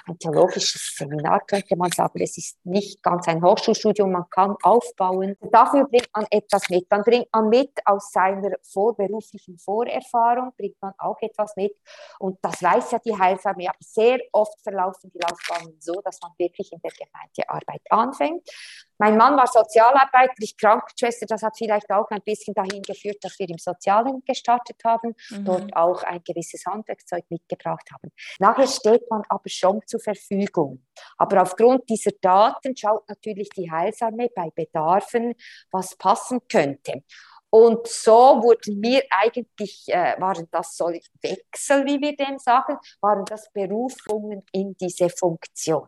ein 0.07 0.17
theologisches 0.21 0.95
Seminar, 0.97 1.41
könnte 1.47 1.75
man 1.75 1.91
sagen. 1.91 2.21
Es 2.23 2.39
ist 2.39 2.57
nicht 2.65 3.03
ganz 3.03 3.27
ein 3.27 3.43
Hochschulstudium, 3.43 4.13
man 4.13 4.31
kann 4.31 4.55
aufbauen. 4.63 5.37
Dafür 5.51 5.89
bringt 5.89 6.11
man 6.15 6.27
etwas 6.31 6.69
mit. 6.71 6.87
Dann 6.91 7.03
bringt 7.03 7.27
man 7.33 7.49
mit 7.49 7.73
aus 7.87 8.13
seiner 8.13 8.53
vorberuflichen 8.63 9.59
Vorerfahrung, 9.59 10.53
bringt 10.57 10.81
man 10.81 10.93
auch 10.99 11.21
etwas 11.21 11.57
mit. 11.57 11.77
Und 12.21 12.39
das 12.41 12.63
weiß 12.63 12.93
ja 12.93 13.01
die 13.01 13.19
Heilsarmee, 13.19 13.67
aber 13.67 13.79
sehr 13.81 14.21
oft 14.31 14.63
verlaufen 14.63 15.11
die 15.13 15.24
Laufbahn 15.29 15.75
so, 15.81 16.01
dass 16.03 16.21
man 16.21 16.33
wirklich 16.39 16.73
in 16.73 16.81
der 16.81 16.91
Gemeindearbeit 16.93 17.83
anfängt. 17.91 18.49
Mein 18.99 19.17
Mann 19.17 19.37
war 19.37 19.47
Sozialarbeiter, 19.47 20.35
ich 20.39 20.57
Krankenschwester. 20.57 21.27
Das 21.27 21.43
hat 21.43 21.57
vielleicht 21.57 21.91
auch 21.91 22.09
ein 22.11 22.23
bisschen 22.25 22.55
dahin 22.55 22.83
geführt, 22.83 23.19
dass 23.23 23.39
wir 23.39 23.49
im 23.49 23.59
Sozialen 23.59 24.23
gestartet 24.25 24.77
haben, 24.85 25.15
mhm. 25.31 25.45
dort 25.45 25.77
auch 25.77 26.03
ein 26.05 26.23
gewisses 26.25 26.65
Handwerkszeug 26.67 27.25
mitgebracht 27.29 27.89
haben. 27.93 28.13
Nachher 28.39 28.69
steht 28.69 29.11
man 29.11 29.23
aber 29.29 29.49
schon 29.49 29.81
zur 29.87 30.01
Verfügung. 30.01 30.85
Aber 31.19 31.43
aufgrund 31.43 31.89
dieser 31.89 32.13
Daten 32.21 32.77
schaut 32.77 33.09
natürlich 33.09 33.49
die 33.51 33.71
Heilsarmee 33.71 34.31
bei 34.35 34.51
Bedarfen, 34.55 35.35
was 35.71 35.97
passen 35.97 36.41
könnte. 36.49 37.03
Und 37.55 37.87
so 37.87 38.43
wurden 38.43 38.83
wir 38.83 39.05
eigentlich, 39.11 39.85
äh, 39.87 40.21
waren 40.21 40.49
das 40.51 40.77
solche 40.77 41.09
Wechsel, 41.23 41.87
wie 41.87 42.01
wir 42.01 42.17
dem 42.17 42.37
sagen, 42.41 42.77
waren 43.01 43.25
das 43.27 43.49
Berufungen 43.53 44.43
in 44.51 44.77
diese 44.77 45.09
Funktion. 45.09 45.87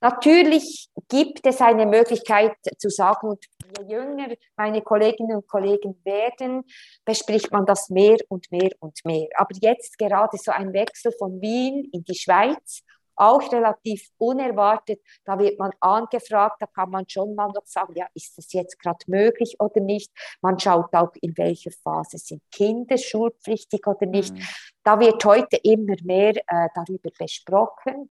Natürlich 0.00 0.88
gibt 1.08 1.44
es 1.44 1.60
eine 1.60 1.84
Möglichkeit 1.86 2.54
zu 2.78 2.88
sagen, 2.90 3.30
und 3.30 3.44
je 3.76 3.92
jünger 3.92 4.28
meine 4.54 4.82
Kolleginnen 4.82 5.38
und 5.38 5.48
Kollegen 5.48 6.00
werden, 6.04 6.62
bespricht 7.04 7.50
man 7.50 7.66
das 7.66 7.90
mehr 7.90 8.18
und 8.28 8.46
mehr 8.52 8.70
und 8.78 9.04
mehr. 9.04 9.26
Aber 9.34 9.50
jetzt 9.60 9.98
gerade 9.98 10.36
so 10.36 10.52
ein 10.52 10.72
Wechsel 10.72 11.10
von 11.18 11.40
Wien 11.40 11.90
in 11.92 12.04
die 12.04 12.14
Schweiz 12.14 12.84
auch 13.20 13.52
relativ 13.52 14.08
unerwartet. 14.18 15.00
Da 15.24 15.38
wird 15.38 15.58
man 15.58 15.72
angefragt, 15.80 16.56
da 16.60 16.66
kann 16.66 16.90
man 16.90 17.08
schon 17.08 17.34
mal 17.34 17.48
noch 17.48 17.66
sagen, 17.66 17.94
ja, 17.94 18.06
ist 18.14 18.36
das 18.38 18.52
jetzt 18.52 18.78
gerade 18.78 19.04
möglich 19.06 19.56
oder 19.60 19.80
nicht? 19.80 20.10
Man 20.40 20.58
schaut 20.58 20.94
auch, 20.94 21.12
in 21.20 21.36
welcher 21.36 21.70
Phase 21.70 22.18
sind 22.18 22.42
Kinder 22.50 22.96
schulpflichtig 22.96 23.86
oder 23.86 24.06
nicht. 24.06 24.34
Mhm. 24.34 24.42
Da 24.82 24.98
wird 24.98 25.24
heute 25.24 25.56
immer 25.58 25.96
mehr 26.02 26.36
äh, 26.36 26.68
darüber 26.74 27.10
besprochen. 27.18 28.10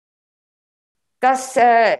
Das 1.20 1.56
äh, 1.56 1.98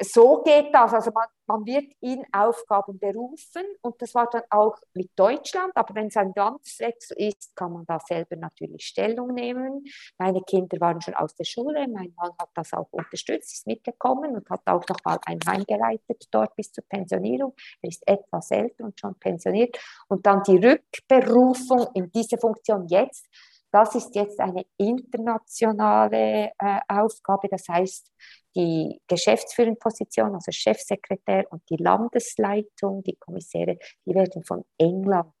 so 0.00 0.42
geht 0.42 0.74
das. 0.74 0.92
Also 0.92 1.10
man, 1.12 1.26
man 1.52 1.66
wird 1.66 1.92
in 2.00 2.24
Aufgaben 2.32 2.98
berufen 2.98 3.62
und 3.82 4.00
das 4.00 4.14
war 4.14 4.28
dann 4.30 4.42
auch 4.48 4.76
mit 4.94 5.10
Deutschland. 5.16 5.72
Aber 5.74 5.94
wenn 5.94 6.06
es 6.06 6.16
ein 6.16 6.32
Landeswechsel 6.34 7.16
ist, 7.18 7.54
kann 7.54 7.72
man 7.72 7.84
da 7.84 7.98
selber 8.00 8.36
natürlich 8.36 8.86
Stellung 8.86 9.34
nehmen. 9.34 9.84
Meine 10.18 10.40
Kinder 10.42 10.80
waren 10.80 11.00
schon 11.02 11.14
aus 11.14 11.34
der 11.34 11.44
Schule, 11.44 11.86
mein 11.88 12.14
Mann 12.16 12.32
hat 12.38 12.48
das 12.54 12.72
auch 12.72 12.88
unterstützt, 12.90 13.52
ist 13.52 13.66
mitgekommen 13.66 14.34
und 14.34 14.48
hat 14.48 14.62
auch 14.66 14.86
noch 14.88 14.98
mal 15.04 15.18
ein 15.26 15.40
Heim 15.46 15.64
geleitet 15.64 16.26
dort 16.30 16.56
bis 16.56 16.72
zur 16.72 16.84
Pensionierung. 16.88 17.54
Er 17.82 17.88
ist 17.90 18.06
etwas 18.08 18.50
älter 18.50 18.84
und 18.84 18.98
schon 18.98 19.14
pensioniert. 19.16 19.78
Und 20.08 20.24
dann 20.24 20.42
die 20.44 20.56
Rückberufung 20.56 21.86
in 21.94 22.10
diese 22.12 22.38
Funktion 22.38 22.86
jetzt 22.88 23.28
das 23.72 23.94
ist 23.94 24.14
jetzt 24.14 24.38
eine 24.38 24.64
internationale 24.76 26.52
äh, 26.58 26.80
Aufgabe. 26.88 27.48
Das 27.48 27.66
heißt, 27.68 28.12
die 28.54 29.00
geschäftsführende 29.08 29.78
Position, 29.78 30.34
also 30.34 30.52
Chefsekretär 30.52 31.50
und 31.50 31.62
die 31.70 31.76
Landesleitung, 31.76 33.02
die 33.02 33.16
Kommissäre, 33.16 33.78
die 34.04 34.14
werden 34.14 34.44
von 34.44 34.64
England 34.76 35.34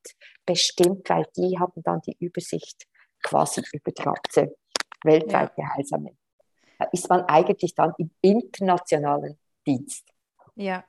bestimmt, 0.46 1.08
weil 1.10 1.26
die 1.36 1.58
haben 1.58 1.82
dann 1.82 2.00
die 2.00 2.16
Übersicht 2.18 2.86
quasi 3.22 3.62
über 3.72 3.92
die 3.92 4.02
ganze 4.02 4.56
weltweite 5.04 5.52
ja. 5.58 5.74
Heilsarmee. 5.76 6.16
Da 6.78 6.86
ist 6.86 7.08
man 7.10 7.22
eigentlich 7.26 7.74
dann 7.74 7.92
im 7.98 8.10
internationalen 8.22 9.38
Dienst. 9.66 10.08
Ja, 10.54 10.84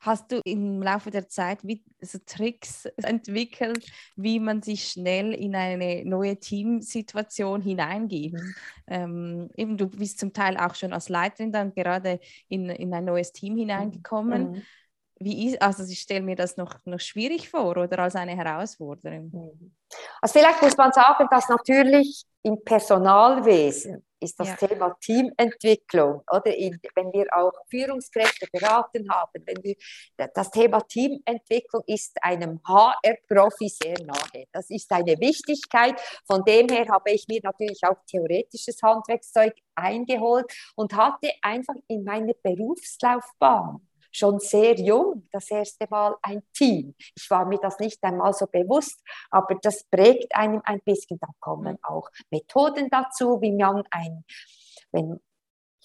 Hast 0.00 0.32
du 0.32 0.40
im 0.44 0.82
Laufe 0.82 1.10
der 1.10 1.28
Zeit 1.28 1.58
wie, 1.62 1.84
so 2.00 2.18
Tricks 2.24 2.86
entwickelt, 2.96 3.86
wie 4.16 4.40
man 4.40 4.62
sich 4.62 4.88
schnell 4.88 5.34
in 5.34 5.54
eine 5.54 6.04
neue 6.04 6.38
Teamsituation 6.38 7.60
hineingeben? 7.60 8.54
Ähm, 8.86 9.50
eben, 9.56 9.76
du 9.76 9.88
bist 9.88 10.18
zum 10.18 10.32
Teil 10.32 10.56
auch 10.56 10.74
schon 10.74 10.92
als 10.94 11.10
Leiterin 11.10 11.52
dann 11.52 11.74
gerade 11.74 12.18
in, 12.48 12.70
in 12.70 12.94
ein 12.94 13.04
neues 13.04 13.32
Team 13.32 13.56
hineingekommen. 13.56 14.52
Mhm. 14.52 14.62
Wie 15.22 15.48
ist, 15.48 15.60
also 15.60 15.84
ich 15.84 16.00
stelle 16.00 16.22
mir 16.22 16.34
das 16.34 16.56
noch, 16.56 16.74
noch 16.86 16.98
schwierig 16.98 17.50
vor 17.50 17.76
oder 17.76 17.98
als 17.98 18.16
eine 18.16 18.34
Herausforderung. 18.34 19.30
Mhm. 19.30 19.74
Also 20.22 20.38
vielleicht 20.38 20.62
muss 20.62 20.76
man 20.76 20.92
sagen, 20.92 21.26
dass 21.30 21.48
natürlich 21.48 22.24
im 22.42 22.62
Personalwesen 22.64 24.02
ist 24.20 24.38
das 24.38 24.48
ja. 24.48 24.56
Thema 24.56 24.96
Teamentwicklung, 25.00 26.22
oder? 26.30 26.54
In, 26.54 26.78
wenn 26.94 27.12
wir 27.12 27.26
auch 27.34 27.52
Führungskräfte 27.70 28.46
beraten 28.52 29.08
haben, 29.10 29.42
wenn 29.46 29.62
wir, 29.62 29.74
das 30.34 30.50
Thema 30.50 30.80
Teamentwicklung 30.80 31.82
ist 31.86 32.16
einem 32.22 32.60
HR-Profi 32.66 33.68
sehr 33.68 33.96
nahe. 34.04 34.46
Das 34.52 34.68
ist 34.70 34.90
eine 34.92 35.18
Wichtigkeit. 35.18 36.00
Von 36.26 36.44
dem 36.44 36.68
her 36.68 36.86
habe 36.90 37.10
ich 37.10 37.26
mir 37.28 37.40
natürlich 37.42 37.80
auch 37.84 37.96
theoretisches 38.06 38.82
Handwerkszeug 38.82 39.54
eingeholt 39.74 40.52
und 40.76 40.94
hatte 40.94 41.32
einfach 41.42 41.74
in 41.88 42.04
meiner 42.04 42.34
Berufslaufbahn 42.42 43.86
schon 44.10 44.38
sehr 44.38 44.74
jung 44.78 45.28
das 45.32 45.50
erste 45.50 45.86
Mal 45.88 46.16
ein 46.22 46.42
Team. 46.54 46.94
Ich 47.14 47.30
war 47.30 47.44
mir 47.44 47.58
das 47.58 47.78
nicht 47.78 48.02
einmal 48.02 48.32
so 48.32 48.46
bewusst, 48.46 49.00
aber 49.30 49.56
das 49.62 49.84
prägt 49.84 50.34
einem 50.34 50.60
ein 50.64 50.80
bisschen. 50.84 51.18
Da 51.20 51.28
kommen 51.40 51.78
auch 51.82 52.08
Methoden 52.30 52.88
dazu, 52.90 53.40
wie 53.40 53.52
man 53.52 53.84
ein, 53.90 54.24
wenn 54.92 55.20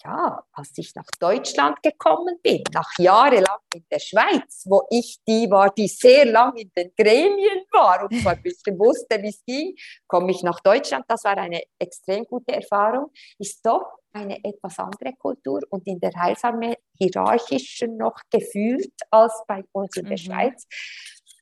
ja, 0.04 0.44
als 0.52 0.72
ich 0.76 0.94
nach 0.94 1.06
Deutschland 1.18 1.82
gekommen 1.82 2.38
bin, 2.42 2.62
nach 2.72 2.90
jahrelang 2.98 3.58
in 3.74 3.84
der 3.90 3.98
Schweiz, 3.98 4.64
wo 4.66 4.86
ich 4.90 5.18
die 5.26 5.50
war, 5.50 5.70
die 5.70 5.88
sehr 5.88 6.26
lang 6.26 6.54
in 6.56 6.70
den 6.76 6.92
Gremien 6.96 7.64
war 7.72 8.02
und 8.04 8.20
zwar 8.20 8.32
ein 8.32 8.42
bisschen 8.42 8.78
wusste, 8.78 9.20
wie 9.22 9.28
es 9.28 9.42
ging, 9.44 9.74
komme 10.06 10.30
ich 10.30 10.42
nach 10.42 10.60
Deutschland. 10.60 11.04
Das 11.08 11.24
war 11.24 11.36
eine 11.36 11.62
extrem 11.78 12.24
gute 12.24 12.52
Erfahrung. 12.52 13.10
Ist 13.38 13.64
doch 13.64 13.86
eine 14.16 14.42
etwas 14.42 14.78
andere 14.78 15.12
Kultur 15.14 15.60
und 15.70 15.86
in 15.86 16.00
der 16.00 16.12
Heilsarmee 16.14 16.76
hierarchischer 16.98 17.86
noch 17.86 18.18
gefühlt 18.30 18.92
als 19.10 19.44
bei 19.46 19.62
uns 19.72 19.96
in 19.96 20.04
der 20.06 20.12
mhm. 20.12 20.24
Schweiz. 20.24 20.66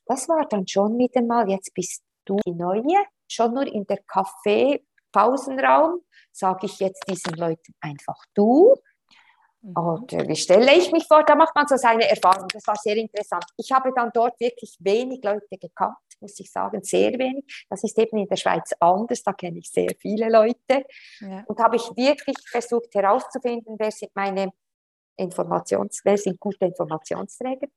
Das 0.05 0.27
war 0.29 0.45
dann 0.47 0.67
schon 0.67 0.97
wieder 0.97 1.21
mal, 1.21 1.49
jetzt 1.49 1.73
bist 1.73 2.03
du 2.25 2.37
die 2.45 2.51
Neue, 2.51 3.05
schon 3.27 3.53
nur 3.53 3.65
in 3.65 3.85
der 3.87 3.99
Kaffee-Pausenraum 4.07 6.01
sage 6.31 6.65
ich 6.65 6.79
jetzt 6.79 7.03
diesen 7.09 7.33
Leuten 7.35 7.73
einfach 7.79 8.21
du. 8.33 8.75
Mhm. 9.61 9.77
Oder 9.77 10.27
wie 10.27 10.35
stelle 10.35 10.75
ich 10.75 10.91
mich 10.91 11.07
vor? 11.07 11.23
Da 11.23 11.35
macht 11.35 11.55
man 11.55 11.67
so 11.67 11.77
seine 11.77 12.09
Erfahrung. 12.09 12.47
Das 12.49 12.67
war 12.67 12.75
sehr 12.75 12.97
interessant. 12.97 13.45
Ich 13.57 13.71
habe 13.71 13.91
dann 13.95 14.11
dort 14.13 14.39
wirklich 14.39 14.75
wenig 14.79 15.23
Leute 15.23 15.57
gekannt, 15.57 15.95
muss 16.19 16.39
ich 16.39 16.51
sagen, 16.51 16.81
sehr 16.83 17.11
wenig. 17.17 17.65
Das 17.69 17.83
ist 17.83 17.97
eben 17.97 18.17
in 18.17 18.27
der 18.27 18.35
Schweiz 18.35 18.73
anders. 18.79 19.23
Da 19.23 19.33
kenne 19.33 19.59
ich 19.59 19.69
sehr 19.69 19.91
viele 19.99 20.29
Leute. 20.29 20.85
Ja. 21.19 21.43
Und 21.47 21.59
habe 21.59 21.75
ich 21.75 21.83
wirklich 21.95 22.37
versucht 22.49 22.93
herauszufinden, 22.93 23.75
wer 23.77 23.91
sind 23.91 24.11
meine 24.15 24.51
Informations, 25.17 26.01
wer 26.03 26.17
sind 26.17 26.39
gute 26.39 26.65
Informationsträger. 26.65 27.67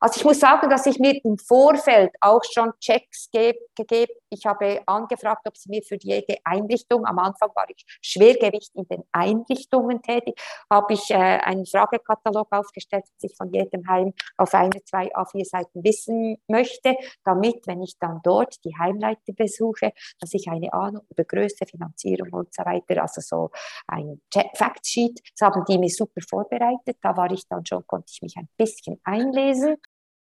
Also 0.00 0.18
ich 0.18 0.24
muss 0.24 0.40
sagen, 0.40 0.68
dass 0.68 0.86
ich 0.86 0.98
mir 0.98 1.18
im 1.24 1.38
Vorfeld 1.38 2.10
auch 2.20 2.42
schon 2.52 2.72
Checks 2.80 3.28
gegeben, 3.30 4.12
ich 4.28 4.44
habe 4.44 4.82
angefragt, 4.86 5.46
ob 5.46 5.56
sie 5.56 5.70
mir 5.70 5.82
für 5.82 5.96
jede 6.00 6.36
Einrichtung, 6.44 7.06
am 7.06 7.18
Anfang 7.18 7.50
war 7.54 7.66
ich 7.68 7.84
Schwergewicht 8.02 8.74
in 8.74 8.86
den 8.88 9.04
Einrichtungen 9.12 10.02
tätig, 10.02 10.40
habe 10.70 10.94
ich 10.94 11.10
äh, 11.10 11.14
einen 11.14 11.66
Fragekatalog 11.66 12.48
aufgestellt, 12.50 13.04
was 13.04 13.30
ich 13.30 13.36
von 13.36 13.52
jedem 13.52 13.86
Heim 13.88 14.12
auf 14.36 14.52
eine, 14.54 14.82
zwei 14.84 15.14
A4 15.14 15.44
Seiten 15.44 15.84
wissen 15.84 16.38
möchte, 16.48 16.96
damit, 17.24 17.66
wenn 17.66 17.82
ich 17.82 17.98
dann 17.98 18.20
dort 18.22 18.62
die 18.64 18.76
Heimleiter 18.76 19.32
besuche, 19.32 19.92
dass 20.20 20.34
ich 20.34 20.48
eine 20.48 20.72
Ahnung 20.72 21.02
über 21.10 21.24
Größe, 21.24 21.66
Finanzierung 21.66 22.32
und 22.32 22.54
so 22.54 22.64
weiter, 22.64 23.00
also 23.02 23.20
so 23.20 23.50
ein 23.86 24.20
Factsheet, 24.54 25.20
das 25.38 25.48
haben 25.48 25.64
die 25.68 25.78
mir 25.78 25.90
super 25.90 26.20
vorbereitet, 26.28 26.85
da 27.00 27.16
war 27.16 27.30
ich 27.30 27.46
dann 27.48 27.64
schon, 27.66 27.86
konnte 27.86 28.10
ich 28.12 28.22
mich 28.22 28.36
ein 28.36 28.48
bisschen 28.56 29.00
einlesen. 29.04 29.76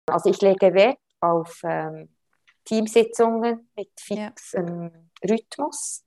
Also 0.08 0.30
ich 0.30 0.42
lege 0.42 0.74
Wert 0.74 1.00
auf 1.20 1.62
ähm, 1.64 2.16
Teamsitzungen 2.66 3.70
mit 3.76 3.92
fixem 4.00 4.84
ja. 4.84 5.30
Rhythmus. 5.30 6.06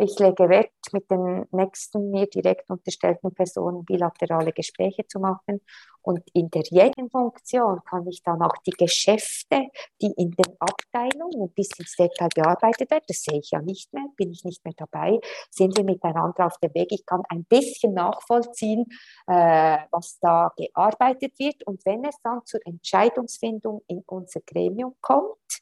Ich 0.00 0.16
lege 0.20 0.48
Wert, 0.48 0.70
mit 0.92 1.10
den 1.10 1.44
nächsten 1.50 2.12
mir 2.12 2.28
direkt 2.28 2.70
unterstellten 2.70 3.34
Personen 3.34 3.84
bilaterale 3.84 4.52
Gespräche 4.52 5.04
zu 5.08 5.18
machen. 5.18 5.60
Und 6.02 6.22
in 6.34 6.50
der 6.50 6.62
jetzigen 6.70 7.10
Funktion 7.10 7.80
kann 7.84 8.06
ich 8.06 8.22
dann 8.22 8.40
auch 8.42 8.56
die 8.64 8.70
Geschäfte, 8.70 9.66
die 10.00 10.12
in 10.16 10.30
den 10.30 10.54
Abteilungen 10.60 11.52
bis 11.52 11.70
ins 11.78 11.96
Detail 11.96 12.28
bearbeitet 12.32 12.92
werden, 12.92 13.04
das 13.08 13.22
sehe 13.24 13.40
ich 13.40 13.50
ja 13.50 13.60
nicht 13.60 13.92
mehr, 13.92 14.04
bin 14.16 14.30
ich 14.30 14.44
nicht 14.44 14.64
mehr 14.64 14.74
dabei, 14.76 15.18
sind 15.50 15.76
wir 15.76 15.84
miteinander 15.84 16.46
auf 16.46 16.58
dem 16.58 16.72
Weg. 16.74 16.92
Ich 16.92 17.04
kann 17.04 17.22
ein 17.28 17.44
bisschen 17.44 17.92
nachvollziehen, 17.94 18.86
äh, 19.26 19.78
was 19.90 20.20
da 20.20 20.52
gearbeitet 20.56 21.36
wird. 21.40 21.66
Und 21.66 21.84
wenn 21.84 22.04
es 22.04 22.16
dann 22.22 22.46
zur 22.46 22.60
Entscheidungsfindung 22.64 23.82
in 23.88 24.04
unser 24.06 24.42
Gremium 24.42 24.94
kommt, 25.00 25.60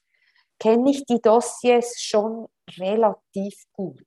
kenne 0.58 0.90
ich 0.90 1.06
die 1.06 1.22
Dossiers 1.22 1.98
schon 1.98 2.48
relativ 2.78 3.64
gut. 3.72 4.05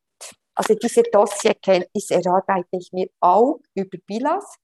Also 0.59 0.75
diese 0.75 1.03
Dossierkenntnis 1.03 2.11
erarbeite 2.11 2.67
ich 2.71 2.91
mir 2.91 3.07
auch 3.21 3.61
über 3.75 3.97
Bilas, 4.05 4.57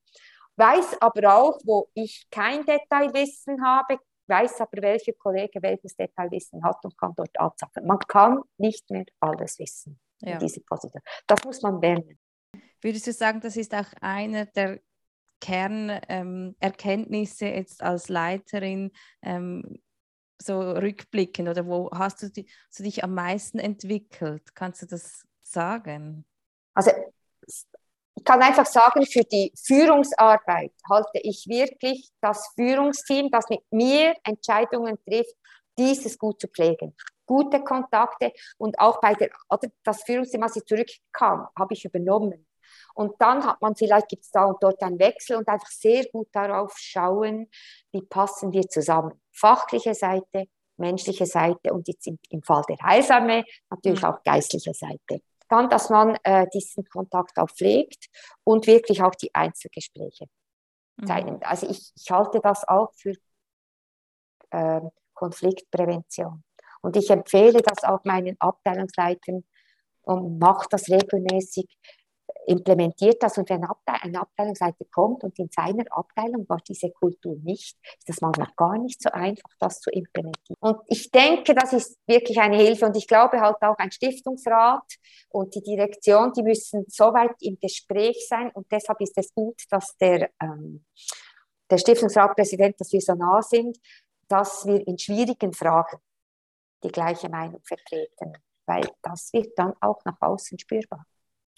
weiß 0.58 0.98
aber 1.00 1.34
auch, 1.34 1.58
wo 1.64 1.88
ich 1.94 2.28
kein 2.30 2.66
Detailwissen 2.66 3.66
habe, 3.66 4.00
weiß 4.28 4.60
aber, 4.60 4.82
welcher 4.82 5.14
Kollege 5.14 5.62
welches 5.62 5.96
Detailwissen 5.96 6.62
hat 6.66 6.84
und 6.84 6.98
kann 6.98 7.14
dort 7.16 7.40
anzapfen. 7.40 7.88
Man 7.88 8.00
kann 8.00 8.42
nicht 8.58 8.90
mehr 8.90 9.06
alles 9.22 9.58
wissen 9.58 9.98
ja. 10.20 10.34
in 10.34 10.40
dieser 10.40 10.60
Position. 10.68 11.02
Das 11.28 11.42
muss 11.46 11.62
man 11.62 11.80
lernen. 11.80 12.20
Würdest 12.82 13.08
du 13.08 13.14
sagen, 13.14 13.40
das 13.40 13.56
ist 13.56 13.74
auch 13.74 13.88
einer 14.02 14.48
der 14.48 14.82
Kernerkenntnisse 15.40 17.46
ähm, 17.46 17.56
jetzt 17.56 17.82
als 17.82 18.10
Leiterin 18.10 18.92
ähm, 19.22 19.82
so 20.42 20.60
rückblickend 20.60 21.48
oder 21.48 21.66
wo 21.66 21.90
hast 21.92 22.22
du, 22.22 22.30
die, 22.30 22.52
du 22.76 22.84
dich 22.84 23.02
am 23.02 23.14
meisten 23.14 23.60
entwickelt? 23.60 24.54
Kannst 24.56 24.82
du 24.82 24.88
das 24.88 25.26
sagen? 25.46 26.26
Also 26.74 26.92
ich 28.16 28.24
kann 28.24 28.42
einfach 28.42 28.66
sagen, 28.66 29.06
für 29.06 29.24
die 29.24 29.54
Führungsarbeit 29.56 30.72
halte 30.90 31.20
ich 31.22 31.46
wirklich 31.48 32.10
das 32.22 32.50
Führungsteam, 32.56 33.30
das 33.30 33.50
mit 33.50 33.62
mir 33.72 34.16
Entscheidungen 34.24 34.98
trifft, 35.06 35.36
dieses 35.78 36.18
gut 36.18 36.40
zu 36.40 36.48
pflegen. 36.48 36.96
Gute 37.26 37.64
Kontakte 37.64 38.32
und 38.58 38.80
auch 38.80 39.02
bei 39.02 39.14
der, 39.14 39.30
oder 39.50 39.68
das 39.84 40.04
Führungsteam, 40.04 40.44
als 40.44 40.56
ich 40.56 40.66
zurückkam, 40.66 41.48
habe 41.58 41.74
ich 41.74 41.86
übernommen. 41.86 42.46
Und 42.94 43.14
dann 43.20 43.46
hat 43.46 43.62
man 43.62 43.76
vielleicht, 43.76 44.08
gibt 44.08 44.24
es 44.24 44.32
da 44.32 44.46
und 44.46 44.62
dort 44.62 44.82
einen 44.82 45.00
Wechsel 45.00 45.38
und 45.38 45.48
einfach 45.48 45.68
sehr 45.68 46.06
gut 46.06 46.30
darauf 46.32 46.78
schauen, 46.78 47.50
wie 47.92 48.02
passen 48.02 48.54
wir 48.54 48.68
zusammen. 48.70 49.22
Fachliche 49.32 49.94
Seite, 49.94 50.48
menschliche 50.78 51.26
Seite 51.26 51.74
und 51.74 51.88
jetzt 51.88 52.08
im, 52.08 52.18
im 52.30 52.42
Fall 52.42 52.64
der 52.70 52.78
Heilsarmee 52.78 53.44
natürlich 53.70 54.02
mhm. 54.02 54.08
auch 54.08 54.24
geistliche 54.24 54.74
Seite. 54.74 55.22
Dann, 55.50 55.70
dass 55.70 55.90
man 55.90 56.18
äh, 56.24 56.48
diesen 56.54 56.86
Kontakt 56.86 57.38
auch 57.38 57.50
pflegt 57.50 58.08
und 58.44 58.68
wirklich 58.68 59.04
auch 59.04 59.16
die 59.16 59.34
Einzelgespräche 59.34 60.26
mhm. 60.98 61.06
teilnimmt. 61.06 61.46
Also 61.46 61.70
ich, 61.70 61.92
ich, 61.96 62.12
halte 62.12 62.40
das 62.40 62.68
auch 62.68 62.92
für 62.96 63.14
äh, 64.52 64.82
Konfliktprävention. 65.14 66.44
Und 66.82 66.98
ich 66.98 67.10
empfehle 67.10 67.62
das 67.62 67.84
auch 67.84 68.04
meinen 68.04 68.36
Abteilungsleitern 68.40 69.44
und 70.04 70.40
mache 70.40 70.68
das 70.70 70.90
regelmäßig, 70.90 71.68
implementiert 72.48 73.22
das 73.22 73.38
und 73.38 73.50
wenn 73.50 73.64
eine 73.86 74.20
Abteilungsleiter 74.22 74.86
kommt 74.92 75.24
und 75.24 75.38
in 75.40 75.50
seiner 75.50 75.86
Abteilung 75.92 76.48
war 76.48 76.60
diese 76.68 76.92
Kultur 76.92 77.36
nicht, 77.44 77.78
ist 77.98 78.10
das 78.10 78.22
manchmal 78.22 78.50
gar 78.56 78.78
nicht 78.78 79.02
so 79.02 79.10
einfach, 79.12 79.50
das 79.60 79.80
zu 79.80 79.90
implementieren. 79.90 80.58
Und 80.60 80.80
ich 80.88 81.12
denke, 81.12 81.56
das 81.56 81.74
ist 81.74 81.98
wirklich 82.08 82.40
eine 82.40 82.58
Hilfe 82.58 82.86
und 82.86 82.96
ich 82.96 83.08
glaube 83.08 83.42
halt 83.42 83.62
auch 83.62 83.78
ein 83.78 83.92
Stiftungsrat 83.92 84.84
und 85.30 85.54
die 85.56 85.62
Direktion, 85.62 86.32
die 86.34 86.44
müssen 86.44 86.86
so 86.88 87.06
weit 87.14 87.36
im 87.42 87.58
Gespräch 87.60 88.26
sein 88.28 88.52
und 88.52 88.72
deshalb 88.72 89.02
ist 89.02 89.18
es 89.18 89.34
gut, 89.34 89.62
dass 89.70 89.96
der, 89.98 90.30
ähm, 90.42 90.86
der 91.70 91.78
Stiftungsratpräsident, 91.78 92.80
dass 92.80 92.92
wir 92.92 93.02
so 93.02 93.14
nah 93.14 93.42
sind, 93.42 93.78
dass 94.28 94.66
wir 94.66 94.86
in 94.88 94.98
schwierigen 94.98 95.54
Fragen 95.54 95.98
die 96.84 96.92
gleiche 96.92 97.30
Meinung 97.30 97.62
vertreten, 97.64 98.34
weil 98.66 98.88
das 99.02 99.32
wird 99.34 99.58
dann 99.58 99.74
auch 99.82 100.04
nach 100.06 100.22
außen 100.22 100.60
spürbar 100.60 101.06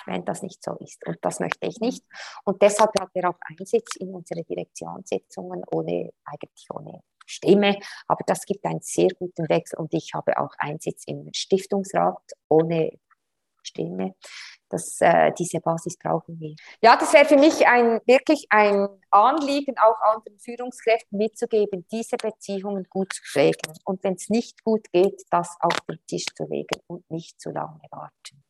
wenn 0.06 0.26
das 0.26 0.42
nicht 0.42 0.64
so 0.64 0.76
ist. 0.80 1.06
Und 1.08 1.18
das 1.22 1.40
möchte 1.40 1.68
ich 1.68 1.80
nicht. 1.80 2.04
Und 2.46 2.62
deshalb 2.62 2.92
hat 3.00 3.10
er 3.14 3.30
auch 3.30 3.40
Einsitz 3.42 3.96
in 3.98 4.14
unsere 4.14 4.44
Direktionssitzungen, 4.44 5.64
ohne, 5.72 6.12
eigentlich 6.26 6.68
ohne 6.74 7.02
Stimme. 7.26 7.78
Aber 8.08 8.24
das 8.26 8.46
gibt 8.46 8.66
einen 8.66 8.82
sehr 8.82 9.10
guten 9.10 9.48
Wechsel. 9.50 9.80
Und 9.80 9.94
ich 9.94 10.14
habe 10.14 10.38
auch 10.40 10.54
Einsitz 10.60 11.04
im 11.06 11.30
Stiftungsrat 11.34 12.22
ohne 12.48 12.92
Stimme. 13.64 14.16
Das, 14.70 15.00
äh, 15.00 15.32
diese 15.38 15.62
Basis 15.62 15.98
brauchen 15.98 16.40
wir. 16.40 16.56
Ja, 16.82 16.98
das 16.98 17.14
wäre 17.14 17.26
für 17.26 17.38
mich 17.38 17.66
ein, 17.68 18.02
wirklich 18.06 18.48
ein 18.50 18.88
Anliegen, 19.12 19.78
auch 19.78 19.96
anderen 20.14 20.40
Führungskräften 20.40 21.18
mitzugeben, 21.18 21.86
diese 21.90 22.18
Beziehungen 22.18 22.86
gut 22.90 23.14
zu 23.14 23.24
pflegen. 23.24 23.74
Und 23.86 24.04
wenn 24.04 24.16
es 24.16 24.30
nicht 24.30 24.64
gut 24.64 24.92
geht, 24.92 25.24
das 25.30 25.56
auf 25.62 25.80
den 25.88 26.00
Tisch 26.08 26.26
zu 26.36 26.46
legen 26.46 26.82
und 26.88 27.10
nicht 27.10 27.40
zu 27.40 27.52
lange 27.52 27.80
warten. 27.92 28.44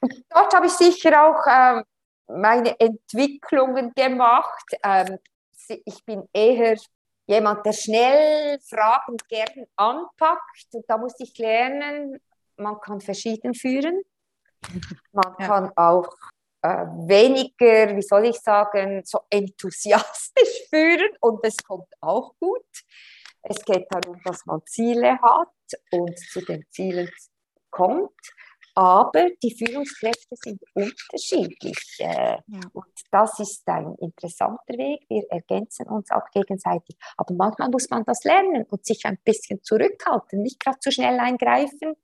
Und 0.00 0.24
dort 0.30 0.54
habe 0.54 0.66
ich 0.66 0.72
sicher 0.72 1.24
auch 1.24 1.44
ähm, 1.48 1.84
meine 2.28 2.78
Entwicklungen 2.78 3.92
gemacht. 3.94 4.76
Ähm, 4.82 5.18
ich 5.84 6.04
bin 6.04 6.28
eher 6.32 6.76
jemand, 7.26 7.66
der 7.66 7.72
schnell 7.72 8.58
Fragen 8.60 9.16
gern 9.28 9.66
anpackt. 9.76 10.68
Und 10.72 10.84
da 10.88 10.96
musste 10.96 11.24
ich 11.24 11.36
lernen, 11.38 12.20
man 12.56 12.80
kann 12.80 13.00
verschieden 13.00 13.54
führen. 13.54 14.02
Man 15.12 15.34
ja. 15.38 15.46
kann 15.46 15.72
auch 15.76 16.08
äh, 16.62 16.86
weniger, 17.06 17.96
wie 17.96 18.02
soll 18.02 18.26
ich 18.26 18.40
sagen, 18.40 19.02
so 19.04 19.20
enthusiastisch 19.30 20.66
führen 20.70 21.10
und 21.20 21.40
es 21.44 21.56
kommt 21.58 21.88
auch 22.00 22.34
gut. 22.40 22.66
Es 23.42 23.64
geht 23.64 23.86
darum, 23.90 24.20
dass 24.24 24.44
man 24.46 24.60
Ziele 24.66 25.20
hat 25.20 25.48
und 25.92 26.18
zu 26.18 26.40
den 26.40 26.64
Zielen 26.70 27.10
kommt. 27.70 28.10
Aber 28.78 29.30
die 29.42 29.56
Führungskräfte 29.56 30.36
sind 30.36 30.62
unterschiedlich. 30.74 31.78
Äh, 31.98 32.36
ja. 32.46 32.60
Und 32.74 32.84
das 33.10 33.40
ist 33.40 33.66
ein 33.66 33.94
interessanter 34.00 34.74
Weg. 34.76 35.06
Wir 35.08 35.24
ergänzen 35.30 35.88
uns 35.88 36.10
auch 36.10 36.30
gegenseitig. 36.30 36.94
Aber 37.16 37.32
manchmal 37.34 37.70
muss 37.70 37.88
man 37.88 38.04
das 38.04 38.22
lernen 38.24 38.66
und 38.68 38.84
sich 38.84 39.06
ein 39.06 39.18
bisschen 39.24 39.62
zurückhalten, 39.62 40.42
nicht 40.42 40.60
gerade 40.60 40.78
zu 40.78 40.90
schnell 40.90 41.18
eingreifen. 41.18 41.94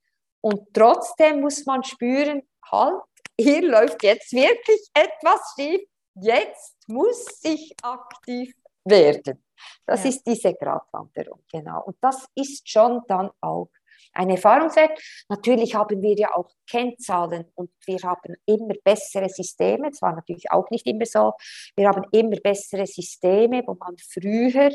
Und 0.40 0.72
trotzdem 0.72 1.42
muss 1.42 1.66
man 1.66 1.84
spüren, 1.84 2.40
halt, 2.70 3.02
hier 3.38 3.68
läuft 3.68 4.02
jetzt 4.02 4.32
wirklich 4.32 4.80
etwas 4.94 5.54
schief. 5.54 5.82
Jetzt 6.14 6.88
muss 6.88 7.38
ich 7.42 7.74
aktiv 7.82 8.54
werden. 8.84 9.44
Das 9.84 10.04
ja. 10.04 10.08
ist 10.08 10.26
diese 10.26 10.54
Gratwanderung, 10.54 11.44
genau. 11.52 11.82
Und 11.84 11.96
das 12.00 12.26
ist 12.34 12.66
schon 12.66 13.02
dann 13.08 13.30
auch 13.42 13.68
ein 14.12 14.30
Erfahrungswert. 14.30 14.98
Natürlich 15.28 15.74
haben 15.74 16.02
wir 16.02 16.14
ja 16.14 16.34
auch 16.34 16.50
Kennzahlen 16.68 17.46
und 17.54 17.70
wir 17.86 17.98
haben 18.02 18.34
immer 18.46 18.74
bessere 18.84 19.28
Systeme. 19.28 19.90
Das 19.90 20.02
war 20.02 20.14
natürlich 20.14 20.50
auch 20.50 20.68
nicht 20.70 20.86
immer 20.86 21.06
so. 21.06 21.32
Wir 21.76 21.88
haben 21.88 22.04
immer 22.12 22.36
bessere 22.36 22.86
Systeme, 22.86 23.62
wo 23.66 23.74
man 23.74 23.96
früher 23.98 24.72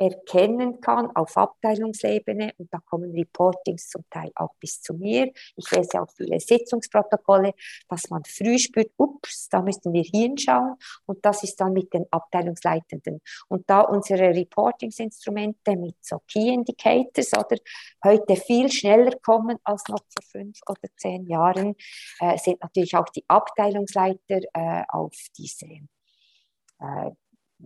erkennen 0.00 0.80
kann 0.80 1.14
auf 1.14 1.36
Abteilungsebene 1.36 2.54
und 2.56 2.72
da 2.72 2.78
kommen 2.78 3.12
Reportings 3.12 3.90
zum 3.90 4.02
Teil 4.08 4.32
auch 4.34 4.54
bis 4.58 4.80
zu 4.80 4.94
mir. 4.94 5.30
Ich 5.56 5.70
lese 5.70 6.00
auch 6.00 6.10
viele 6.16 6.40
Sitzungsprotokolle, 6.40 7.52
dass 7.88 8.08
man 8.08 8.24
früh 8.24 8.58
spürt, 8.58 8.90
ups, 8.96 9.48
da 9.50 9.60
müssen 9.60 9.92
wir 9.92 10.02
hinschauen 10.02 10.76
und 11.04 11.24
das 11.24 11.42
ist 11.42 11.60
dann 11.60 11.74
mit 11.74 11.92
den 11.92 12.06
Abteilungsleitenden. 12.10 13.20
Und 13.48 13.68
da 13.68 13.82
unsere 13.82 14.34
Reportingsinstrumente 14.34 15.76
mit 15.76 15.96
so 16.00 16.20
Key 16.26 16.48
Indicators 16.48 17.34
oder 17.34 17.56
heute 18.02 18.36
viel 18.36 18.72
schneller 18.72 19.12
kommen 19.22 19.58
als 19.64 19.86
noch 19.88 20.04
vor 20.08 20.24
fünf 20.30 20.60
oder 20.66 20.88
zehn 20.96 21.26
Jahren, 21.26 21.76
äh, 22.20 22.38
sind 22.38 22.62
natürlich 22.62 22.96
auch 22.96 23.08
die 23.10 23.24
Abteilungsleiter 23.28 24.40
äh, 24.54 24.84
auf 24.88 25.14
diese 25.36 25.66
äh, 25.66 27.10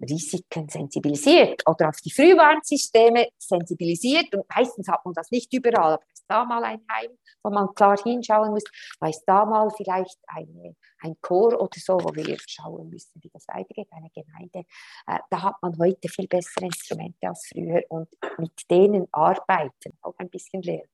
Risiken 0.03 0.69
sensibilisiert 0.69 1.63
oder 1.67 1.89
auf 1.89 1.97
die 2.05 2.11
Frühwarnsysteme 2.11 3.29
sensibilisiert. 3.39 4.35
Und 4.35 4.45
meistens 4.55 4.89
hat 4.89 5.05
man 5.05 5.15
das 5.15 5.31
nicht 5.31 5.53
überall, 5.53 5.95
aber 5.95 6.05
ist 6.13 6.25
da 6.29 6.45
mal 6.45 6.65
ein 6.65 6.81
Heim, 6.91 7.11
wo 7.43 7.51
man 7.51 7.75
klar 7.75 7.97
hinschauen 8.03 8.51
muss, 8.51 8.65
da 9.01 9.09
ist 9.09 9.23
da 9.27 9.45
mal 9.45 9.69
vielleicht 9.77 10.19
eine, 10.27 10.75
ein 11.03 11.17
Chor 11.21 11.61
oder 11.61 11.79
so, 11.79 11.95
wo 11.95 12.15
wir 12.15 12.37
schauen 12.47 12.89
müssen, 12.89 13.23
wie 13.23 13.31
das 13.31 13.47
weitergeht, 13.49 13.89
eine 13.91 14.11
Gemeinde. 14.11 14.65
Äh, 15.07 15.19
da 15.31 15.43
hat 15.43 15.57
man 15.63 15.77
heute 15.79 16.09
viel 16.09 16.27
bessere 16.27 16.67
Instrumente 16.67 17.29
als 17.29 17.47
früher 17.53 17.83
und 17.89 18.09
mit 18.39 18.53
denen 18.71 19.07
arbeiten, 19.13 19.97
auch 20.03 20.15
ein 20.19 20.31
bisschen 20.31 20.63
lernen. 20.63 20.89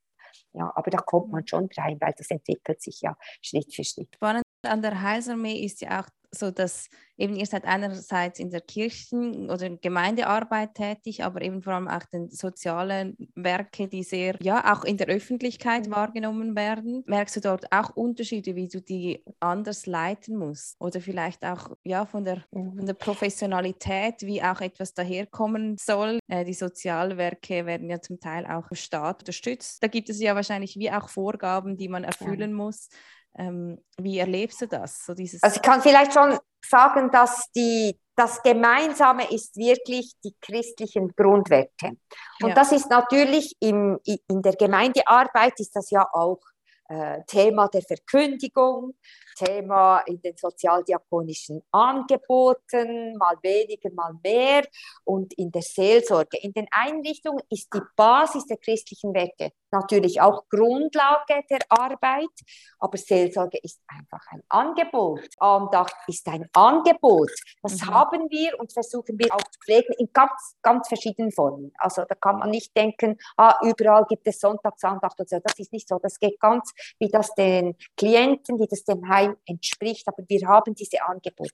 Ja, 0.53 0.73
aber 0.75 0.91
da 0.91 0.99
kommt 0.99 1.31
man 1.31 1.47
schon 1.47 1.69
rein, 1.77 1.99
weil 2.01 2.15
das 2.17 2.31
entwickelt 2.31 2.83
sich 2.83 3.01
ja 3.03 3.17
Schritt 3.41 3.73
für 3.75 3.85
Schritt. 3.85 4.15
Spannend 4.15 4.45
an 4.67 4.83
der 4.83 5.01
Heilsarmee 5.01 5.65
ist 5.65 5.81
ja 5.81 6.01
auch 6.01 6.09
so 6.33 6.51
dass 6.51 6.88
eben 7.21 7.37
ihr 7.37 7.47
seid 7.47 7.66
einerseits 7.66 8.38
in 8.38 8.51
der 8.51 8.62
Kirchen- 8.62 9.51
oder 9.51 9.69
Gemeindearbeit 9.69 10.75
tätig, 10.75 11.23
aber 11.23 11.43
eben 11.43 11.62
vor 11.62 11.75
allem 11.75 11.88
auch 11.88 12.05
den 12.05 12.31
sozialen 12.31 13.16
Werke, 13.35 13.88
die 13.88 14.03
sehr, 14.03 14.37
ja, 14.40 14.73
auch 14.73 14.85
in 14.85 14.97
der 14.97 15.09
Öffentlichkeit 15.09 15.87
mhm. 15.87 15.93
wahrgenommen 15.93 16.57
werden. 16.57 17.05
Merkst 17.07 17.37
du 17.37 17.40
dort 17.40 17.71
auch 17.73 17.90
Unterschiede, 17.95 18.57
wie 18.57 18.69
du 18.69 18.81
die 18.81 19.23
anders 19.38 19.87
leiten 19.87 20.37
musst? 20.37 20.81
Oder 20.81 21.01
vielleicht 21.01 21.45
auch, 21.45 21.77
ja, 21.85 22.07
von 22.07 22.25
der, 22.25 22.45
mhm. 22.53 22.77
von 22.77 22.87
der 22.87 22.95
Professionalität, 22.95 24.23
wie 24.23 24.43
auch 24.43 24.61
etwas 24.61 24.95
daherkommen 24.95 25.77
soll? 25.79 26.21
Äh, 26.27 26.45
die 26.45 26.55
Sozialwerke 26.55 27.66
werden 27.66 27.90
ja 27.90 28.01
zum 28.01 28.19
Teil 28.19 28.47
auch 28.47 28.66
vom 28.66 28.77
Staat 28.77 29.21
unterstützt. 29.21 29.83
Da 29.83 29.88
gibt 29.88 30.09
es 30.09 30.21
ja 30.21 30.35
wahrscheinlich 30.35 30.77
wie 30.79 30.90
auch 30.90 31.11
Vorgaben, 31.11 31.77
die 31.77 31.88
man 31.88 32.05
erfüllen 32.05 32.55
muss. 32.55 32.88
Ähm, 33.37 33.83
wie 33.99 34.19
erlebst 34.19 34.61
du 34.61 34.66
das? 34.66 35.05
So 35.05 35.14
dieses 35.14 35.43
also 35.43 35.57
ich 35.57 35.62
kann 35.62 35.81
vielleicht 35.81 36.12
schon 36.12 36.38
sagen, 36.64 37.11
dass 37.11 37.51
die, 37.55 37.99
das 38.16 38.43
Gemeinsame 38.43 39.31
ist 39.31 39.57
wirklich 39.57 40.12
die 40.25 40.35
christlichen 40.40 41.09
Grundwerte. 41.14 41.97
Und 42.43 42.49
ja. 42.51 42.55
das 42.55 42.73
ist 42.73 42.90
natürlich 42.90 43.57
im, 43.61 43.99
in 44.05 44.43
der 44.43 44.55
Gemeindearbeit 44.57 45.59
ist 45.59 45.75
das 45.75 45.90
ja 45.90 46.07
auch 46.12 46.40
äh, 46.88 47.23
Thema 47.27 47.69
der 47.69 47.83
Verkündigung, 47.83 48.95
Thema 49.37 50.01
in 50.01 50.21
den 50.21 50.37
sozialdiakonischen 50.37 51.62
Angeboten, 51.71 53.16
mal 53.16 53.37
weniger, 53.43 53.90
mal 53.95 54.12
mehr 54.23 54.66
und 55.05 55.33
in 55.35 55.53
der 55.53 55.62
Seelsorge. 55.62 56.38
In 56.38 56.53
den 56.53 56.66
Einrichtungen 56.73 57.43
ist 57.49 57.73
die 57.73 57.81
Basis 57.95 58.45
der 58.47 58.57
christlichen 58.57 59.14
Werte 59.14 59.53
natürlich 59.72 60.20
auch 60.20 60.48
Grundlage 60.48 61.42
der 61.48 61.61
Arbeit, 61.68 62.30
aber 62.78 62.98
Seelsorge 62.98 63.59
ist 63.62 63.80
einfach 63.88 64.24
ein 64.30 64.42
Angebot. 64.48 65.28
Andacht 65.38 65.94
ist 66.06 66.26
ein 66.28 66.48
Angebot. 66.52 67.30
Das 67.62 67.80
mhm. 67.80 67.87
haben 67.87 68.30
wir 68.30 68.59
und 68.59 68.72
versuchen 68.72 69.18
wir 69.18 69.35
auch 69.35 69.42
zu 69.42 69.61
pflegen 69.64 69.94
in 69.98 70.09
ganz, 70.12 70.56
ganz 70.62 70.88
verschiedenen 70.88 71.33
Formen. 71.33 71.72
Also 71.78 72.04
da 72.09 72.14
kann 72.14 72.38
man 72.38 72.50
nicht 72.50 72.76
denken, 72.76 73.18
ah, 73.37 73.59
überall 73.62 74.04
gibt 74.09 74.26
es 74.26 74.40
Sonntagsandacht 74.40 75.18
und 75.18 75.28
so. 75.28 75.38
Das 75.42 75.59
ist 75.59 75.72
nicht 75.72 75.88
so. 75.88 75.98
Das 75.98 76.18
geht 76.18 76.40
ganz, 76.40 76.72
wie 76.98 77.09
das 77.09 77.35
den 77.35 77.76
Klienten, 77.96 78.59
wie 78.59 78.66
das 78.66 78.85
dem 78.85 79.09
Heim 79.09 79.37
entspricht. 79.46 80.06
Aber 80.09 80.22
wir 80.28 80.46
haben 80.48 80.74
diese 80.74 81.02
Angebote. 81.02 81.50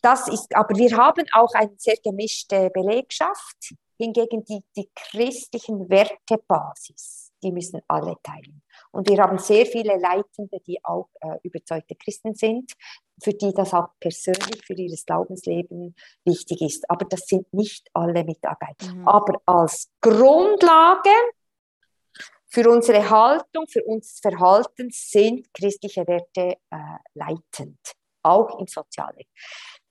Das 0.00 0.28
ist, 0.28 0.54
aber 0.54 0.76
wir 0.76 0.96
haben 0.96 1.26
auch 1.32 1.52
eine 1.54 1.72
sehr 1.76 1.96
gemischte 2.02 2.70
Belegschaft. 2.70 3.74
Hingegen 3.98 4.44
die, 4.44 4.62
die 4.76 4.88
christlichen 4.94 5.88
Wertebasis, 5.90 7.32
die 7.42 7.50
müssen 7.50 7.80
alle 7.88 8.16
teilen. 8.22 8.62
Und 8.92 9.08
wir 9.08 9.18
haben 9.18 9.38
sehr 9.38 9.66
viele 9.66 9.98
Leitende, 9.98 10.60
die 10.66 10.82
auch 10.84 11.08
äh, 11.20 11.36
überzeugte 11.42 11.96
Christen 11.96 12.34
sind, 12.34 12.72
für 13.22 13.32
die 13.32 13.52
das 13.52 13.74
auch 13.74 13.88
persönlich 13.98 14.64
für 14.64 14.74
ihr 14.74 14.96
Glaubensleben 15.04 15.96
wichtig 16.24 16.62
ist. 16.62 16.88
Aber 16.88 17.04
das 17.04 17.26
sind 17.26 17.52
nicht 17.52 17.88
alle 17.92 18.24
Mitarbeiter. 18.24 18.94
Mhm. 18.94 19.08
Aber 19.08 19.40
als 19.46 19.90
Grundlage 20.00 21.10
für 22.46 22.70
unsere 22.70 23.10
Haltung, 23.10 23.66
für 23.68 23.84
unser 23.84 24.30
Verhalten 24.30 24.88
sind 24.90 25.52
christliche 25.52 26.06
Werte 26.06 26.56
äh, 26.70 26.76
leitend, 27.14 27.78
auch 28.22 28.58
im 28.58 28.66
Sozialrecht. 28.66 29.30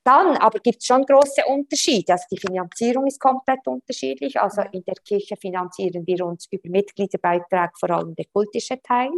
Dann 0.08 0.38
aber 0.38 0.60
gibt 0.60 0.78
es 0.78 0.86
schon 0.86 1.04
große 1.04 1.42
Unterschiede. 1.48 2.14
Also 2.14 2.28
die 2.32 2.40
Finanzierung 2.40 3.08
ist 3.08 3.20
komplett 3.20 3.68
unterschiedlich. 3.68 4.40
Also 4.40 4.62
in 4.72 4.82
der 4.86 4.96
Kirche 5.06 5.36
finanzieren 5.36 6.08
wir 6.08 6.26
uns 6.26 6.48
über 6.50 6.70
Mitgliederbeitrag, 6.70 7.78
vor 7.78 7.90
allem 7.90 8.16
der 8.16 8.24
kultische 8.32 8.82
Teil, 8.82 9.12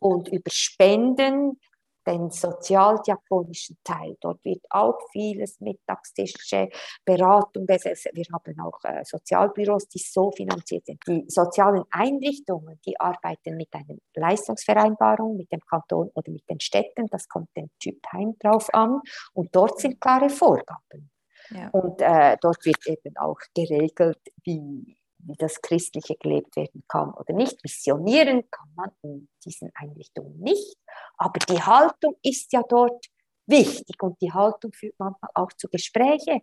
und 0.00 0.26
über 0.28 0.50
Spenden 0.50 1.60
den 2.06 2.30
sozialdiakonischen 2.30 3.78
Teil. 3.84 4.16
Dort 4.20 4.44
wird 4.44 4.64
auch 4.70 4.98
vieles 5.12 5.60
Mittagstische, 5.60 6.68
Beratung, 7.04 7.66
wir 7.66 8.24
haben 8.32 8.60
auch 8.60 8.84
äh, 8.84 9.04
Sozialbüros, 9.04 9.88
die 9.88 9.98
so 9.98 10.30
finanziert 10.30 10.86
sind. 10.86 11.00
Die 11.06 11.24
sozialen 11.28 11.84
Einrichtungen, 11.90 12.80
die 12.86 12.98
arbeiten 12.98 13.56
mit 13.56 13.68
einer 13.72 13.98
Leistungsvereinbarung 14.14 15.36
mit 15.36 15.50
dem 15.52 15.60
Kanton 15.60 16.10
oder 16.14 16.30
mit 16.30 16.48
den 16.48 16.60
Städten, 16.60 17.06
das 17.10 17.28
kommt 17.28 17.48
den 17.56 17.70
Typ 17.80 18.00
Heim 18.12 18.36
drauf 18.38 18.72
an 18.72 19.00
und 19.32 19.54
dort 19.54 19.80
sind 19.80 20.00
klare 20.00 20.30
Vorgaben. 20.30 21.10
Ja. 21.50 21.68
Und 21.70 22.00
äh, 22.00 22.36
dort 22.40 22.64
wird 22.64 22.86
eben 22.86 23.16
auch 23.16 23.38
geregelt, 23.54 24.20
wie 24.44 24.96
wie 25.26 25.36
das 25.36 25.60
Christliche 25.60 26.16
gelebt 26.16 26.56
werden 26.56 26.84
kann 26.88 27.12
oder 27.14 27.32
nicht. 27.34 27.62
Missionieren 27.62 28.48
kann 28.50 28.68
man 28.74 28.90
in 29.02 29.28
diesen 29.44 29.70
Einrichtungen 29.74 30.38
nicht, 30.40 30.76
aber 31.16 31.38
die 31.48 31.62
Haltung 31.62 32.16
ist 32.22 32.52
ja 32.52 32.62
dort 32.68 33.06
wichtig 33.46 34.02
und 34.02 34.20
die 34.20 34.32
Haltung 34.32 34.72
führt 34.72 34.94
manchmal 34.98 35.30
auch 35.34 35.52
zu 35.52 35.68
Gesprächen. 35.68 36.42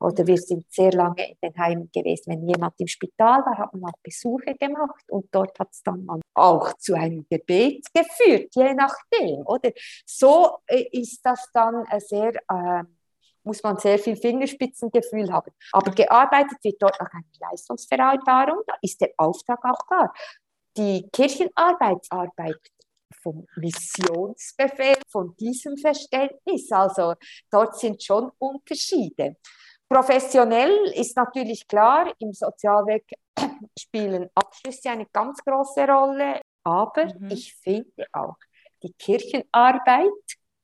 Oder 0.00 0.26
wir 0.26 0.38
sind 0.38 0.64
sehr 0.72 0.92
lange 0.92 1.28
in 1.30 1.36
den 1.42 1.58
Heimen 1.58 1.90
gewesen. 1.92 2.32
Wenn 2.32 2.48
jemand 2.48 2.80
im 2.80 2.86
Spital 2.86 3.44
war, 3.44 3.58
hat 3.58 3.74
man 3.74 3.90
auch 3.90 3.98
Besuche 4.02 4.54
gemacht 4.54 5.04
und 5.10 5.26
dort 5.30 5.58
hat 5.58 5.68
es 5.72 5.82
dann 5.82 6.08
auch 6.32 6.72
zu 6.78 6.94
einem 6.94 7.26
Gebet 7.28 7.84
geführt, 7.92 8.54
je 8.54 8.72
nachdem. 8.72 9.46
Oder 9.46 9.72
so 10.06 10.60
äh, 10.66 10.86
ist 10.90 11.20
das 11.22 11.50
dann 11.52 11.84
sehr 11.98 12.32
äh, 12.48 12.84
muss 13.44 13.62
man 13.62 13.78
sehr 13.78 13.98
viel 13.98 14.16
Fingerspitzengefühl 14.16 15.32
haben. 15.32 15.52
Aber 15.72 15.90
gearbeitet 15.90 16.58
wird 16.62 16.80
dort 16.80 17.00
nach 17.00 17.12
einer 17.12 17.50
Leistungsvereinbarung, 17.50 18.62
da 18.66 18.74
ist 18.82 19.00
der 19.00 19.10
Auftrag 19.16 19.64
auch 19.64 19.86
klar. 19.86 20.12
Die 20.76 21.08
Kirchenarbeit 21.12 22.06
arbeitet 22.10 22.72
vom 23.22 23.46
Missionsbefehl, 23.56 24.96
von 25.08 25.34
diesem 25.36 25.76
Verständnis. 25.76 26.70
Also 26.70 27.14
dort 27.50 27.78
sind 27.78 28.02
schon 28.02 28.30
Unterschiede. 28.38 29.36
Professionell 29.88 30.92
ist 30.94 31.16
natürlich 31.16 31.66
klar, 31.66 32.12
im 32.20 32.32
Sozialwerk 32.32 33.04
spielen 33.78 34.30
Abschlüsse 34.34 34.90
eine 34.90 35.06
ganz 35.06 35.42
große 35.44 35.84
Rolle, 35.86 36.40
aber 36.62 37.06
mhm. 37.06 37.30
ich 37.30 37.54
finde 37.56 38.06
auch, 38.12 38.36
die 38.82 38.92
Kirchenarbeit 38.92 40.08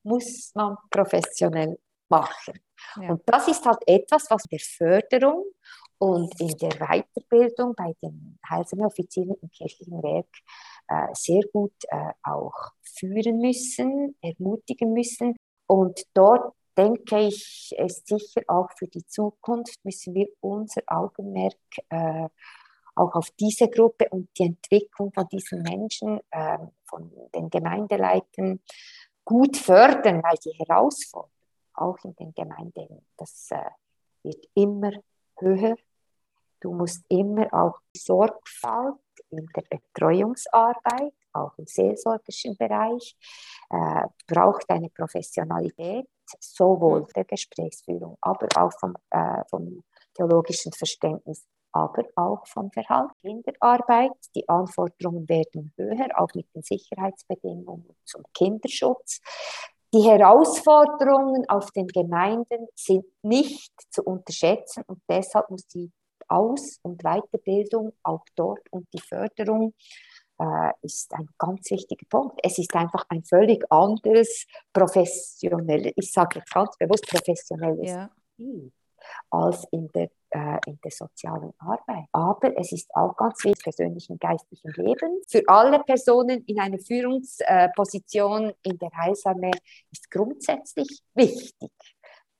muss 0.04 0.52
man 0.54 0.76
professionell 0.90 1.76
machen. 2.08 2.60
Und 2.96 3.22
das 3.26 3.48
ist 3.48 3.64
halt 3.64 3.78
etwas, 3.86 4.30
was 4.30 4.42
der 4.44 4.58
Förderung 4.58 5.44
und 5.98 6.38
in 6.40 6.56
der 6.58 6.72
Weiterbildung 6.78 7.74
bei 7.74 7.94
den 8.02 8.38
Heilsarmee-Offizieren 8.48 9.36
im 9.40 9.50
kirchlichen 9.50 10.02
Werk 10.02 10.28
äh, 10.88 11.14
sehr 11.14 11.42
gut 11.52 11.72
äh, 11.88 12.12
auch 12.22 12.72
führen 12.82 13.38
müssen, 13.38 14.16
ermutigen 14.22 14.92
müssen. 14.92 15.36
Und 15.66 16.02
dort 16.14 16.54
denke 16.76 17.20
ich, 17.20 17.74
ist 17.78 18.06
sicher 18.06 18.42
auch 18.48 18.68
für 18.76 18.86
die 18.86 19.06
Zukunft 19.06 19.84
müssen 19.84 20.14
wir 20.14 20.28
unser 20.40 20.82
Augenmerk 20.86 21.54
äh, 21.88 22.28
auch 22.94 23.14
auf 23.14 23.30
diese 23.38 23.68
Gruppe 23.68 24.08
und 24.10 24.28
die 24.38 24.44
Entwicklung 24.44 25.12
von 25.12 25.28
diesen 25.28 25.62
Menschen, 25.62 26.20
äh, 26.30 26.58
von 26.84 27.10
den 27.34 27.50
Gemeindeleitern 27.50 28.60
gut 29.24 29.56
fördern, 29.56 30.22
weil 30.22 30.36
die 30.44 30.52
Herausforderungen 30.52 31.35
auch 31.76 31.98
in 32.04 32.14
den 32.16 32.32
Gemeinden. 32.34 33.06
Das 33.16 33.48
äh, 33.50 33.70
wird 34.22 34.44
immer 34.54 34.92
höher. 35.38 35.76
Du 36.60 36.72
musst 36.72 37.04
immer 37.08 37.52
auch 37.52 37.78
Sorgfalt 37.94 38.94
in 39.30 39.46
der 39.54 39.62
Betreuungsarbeit, 39.62 41.12
auch 41.32 41.52
im 41.58 41.66
seelsorgischen 41.66 42.56
Bereich, 42.56 43.16
äh, 43.70 44.02
braucht 44.26 44.68
eine 44.70 44.88
Professionalität, 44.90 46.08
sowohl 46.40 47.06
der 47.14 47.24
Gesprächsführung, 47.24 48.16
aber 48.20 48.48
auch 48.56 48.72
vom, 48.78 48.94
äh, 49.10 49.44
vom 49.50 49.84
theologischen 50.14 50.72
Verständnis, 50.72 51.46
aber 51.72 52.04
auch 52.16 52.46
vom 52.46 52.70
Verhalten. 52.72 53.12
Kinderarbeit, 53.22 54.12
die 54.34 54.48
Anforderungen 54.48 55.28
werden 55.28 55.72
höher, 55.76 56.08
auch 56.18 56.32
mit 56.34 56.52
den 56.54 56.62
Sicherheitsbedingungen 56.62 57.94
zum 58.04 58.22
Kinderschutz. 58.32 59.20
Die 59.96 60.02
Herausforderungen 60.02 61.48
auf 61.48 61.70
den 61.70 61.86
Gemeinden 61.86 62.66
sind 62.74 63.06
nicht 63.22 63.72
zu 63.88 64.02
unterschätzen 64.02 64.84
und 64.88 65.00
deshalb 65.08 65.48
muss 65.48 65.66
die 65.68 65.90
Aus- 66.28 66.78
und 66.82 67.02
Weiterbildung 67.02 67.94
auch 68.02 68.22
dort 68.34 68.60
und 68.70 68.86
die 68.92 69.00
Förderung 69.00 69.72
äh, 70.38 70.72
ist 70.82 71.14
ein 71.14 71.30
ganz 71.38 71.70
wichtiger 71.70 72.04
Punkt. 72.10 72.38
Es 72.42 72.58
ist 72.58 72.74
einfach 72.74 73.06
ein 73.08 73.24
völlig 73.24 73.64
anderes 73.72 74.44
professionelles, 74.70 75.94
ich 75.96 76.12
sage 76.12 76.42
ganz 76.52 76.76
bewusst 76.76 77.06
professionelles 77.06 77.88
ja. 77.88 78.10
Als 79.30 79.66
in 79.70 79.88
der 79.92 80.10
äh, 80.30 80.58
in 80.66 80.78
der 80.82 80.90
sozialen 80.90 81.52
Arbeit. 81.58 82.06
Aber 82.12 82.58
es 82.58 82.72
ist 82.72 82.94
auch 82.94 83.16
ganz 83.16 83.44
wichtig 83.44 83.62
persönlichen 83.62 84.18
geistlichen 84.18 84.72
Leben. 84.72 85.22
Für 85.28 85.42
alle 85.46 85.82
Personen 85.84 86.44
in 86.46 86.60
einer 86.60 86.78
Führungsposition 86.78 88.52
in 88.62 88.78
der 88.78 88.90
Heilsarmee 88.96 89.52
ist 89.92 90.10
grundsätzlich 90.10 91.00
wichtig 91.14 91.70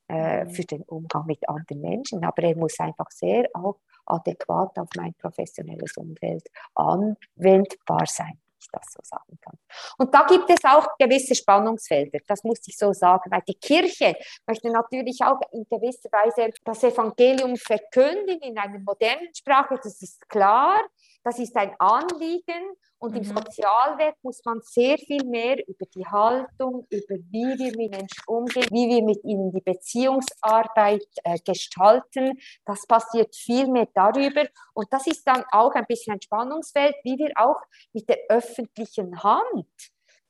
äh, 0.09 0.44
mhm. 0.44 0.50
für 0.50 0.64
den 0.64 0.83
Umgang 0.83 1.26
mit 1.26 1.48
anderen 1.48 1.81
Menschen. 1.81 2.24
Aber 2.24 2.42
er 2.42 2.57
muss 2.57 2.79
einfach 2.81 3.11
sehr 3.11 3.48
auch 3.55 3.79
adäquat 4.05 4.79
auf 4.79 4.88
mein 4.96 5.14
professionelles 5.14 5.96
Umfeld 5.96 6.48
anwendbar 6.74 8.07
sein. 8.07 8.38
Ich 8.66 8.81
das 8.81 8.92
so 8.92 9.00
sagen 9.02 9.38
kann. 9.40 9.59
Und 9.98 10.14
da 10.14 10.24
gibt 10.24 10.48
es 10.50 10.64
auch 10.64 10.87
gewisse 10.98 11.35
Spannungsfelder, 11.35 12.18
das 12.26 12.42
muss 12.44 12.61
ich 12.66 12.76
so 12.76 12.92
sagen, 12.92 13.31
weil 13.31 13.42
die 13.46 13.55
Kirche 13.55 14.16
möchte 14.46 14.70
natürlich 14.70 15.20
auch 15.22 15.40
in 15.52 15.66
gewisser 15.68 16.11
Weise 16.12 16.52
das 16.64 16.83
Evangelium 16.83 17.57
verkündigen 17.57 18.42
in 18.42 18.59
einer 18.59 18.79
modernen 18.79 19.35
Sprache, 19.35 19.76
das 19.83 20.02
ist 20.02 20.29
klar, 20.29 20.81
das 21.27 21.41
ist 21.41 21.57
ein 21.57 21.75
Anliegen 21.81 22.77
und 22.99 23.11
mhm. 23.11 23.17
im 23.17 23.25
Sozialwerk 23.25 24.15
muss 24.23 24.45
man 24.45 24.61
sehr 24.62 24.97
viel 24.97 25.25
mehr 25.25 25.57
über 25.67 25.85
die 25.93 26.07
Haltung, 26.07 26.87
über 26.89 27.17
wie 27.17 27.59
wir 27.59 27.77
mit 27.77 27.91
Menschen 27.91 28.23
umgehen, 28.29 28.69
wie 28.71 28.89
wir 28.89 29.03
mit 29.03 29.25
ihnen 29.25 29.53
die 29.53 29.61
Beziehungsarbeit 29.61 31.05
äh, 31.25 31.37
gestalten. 31.45 32.39
Das 32.65 32.87
passiert 32.87 33.35
viel 33.35 33.67
mehr 33.67 33.89
darüber. 33.93 34.45
Und 34.73 34.87
das 34.93 35.09
ist 35.09 35.25
dann 35.25 35.43
auch 35.51 35.73
ein 35.73 35.87
bisschen 35.87 36.12
ein 36.15 36.23
Spannungsfeld, 36.23 36.95
wie 37.03 37.19
wir 37.19 37.33
auch 37.35 37.61
mit 37.93 38.09
der 38.09 38.21
öffentlichen 38.29 39.21
Hand 39.21 39.67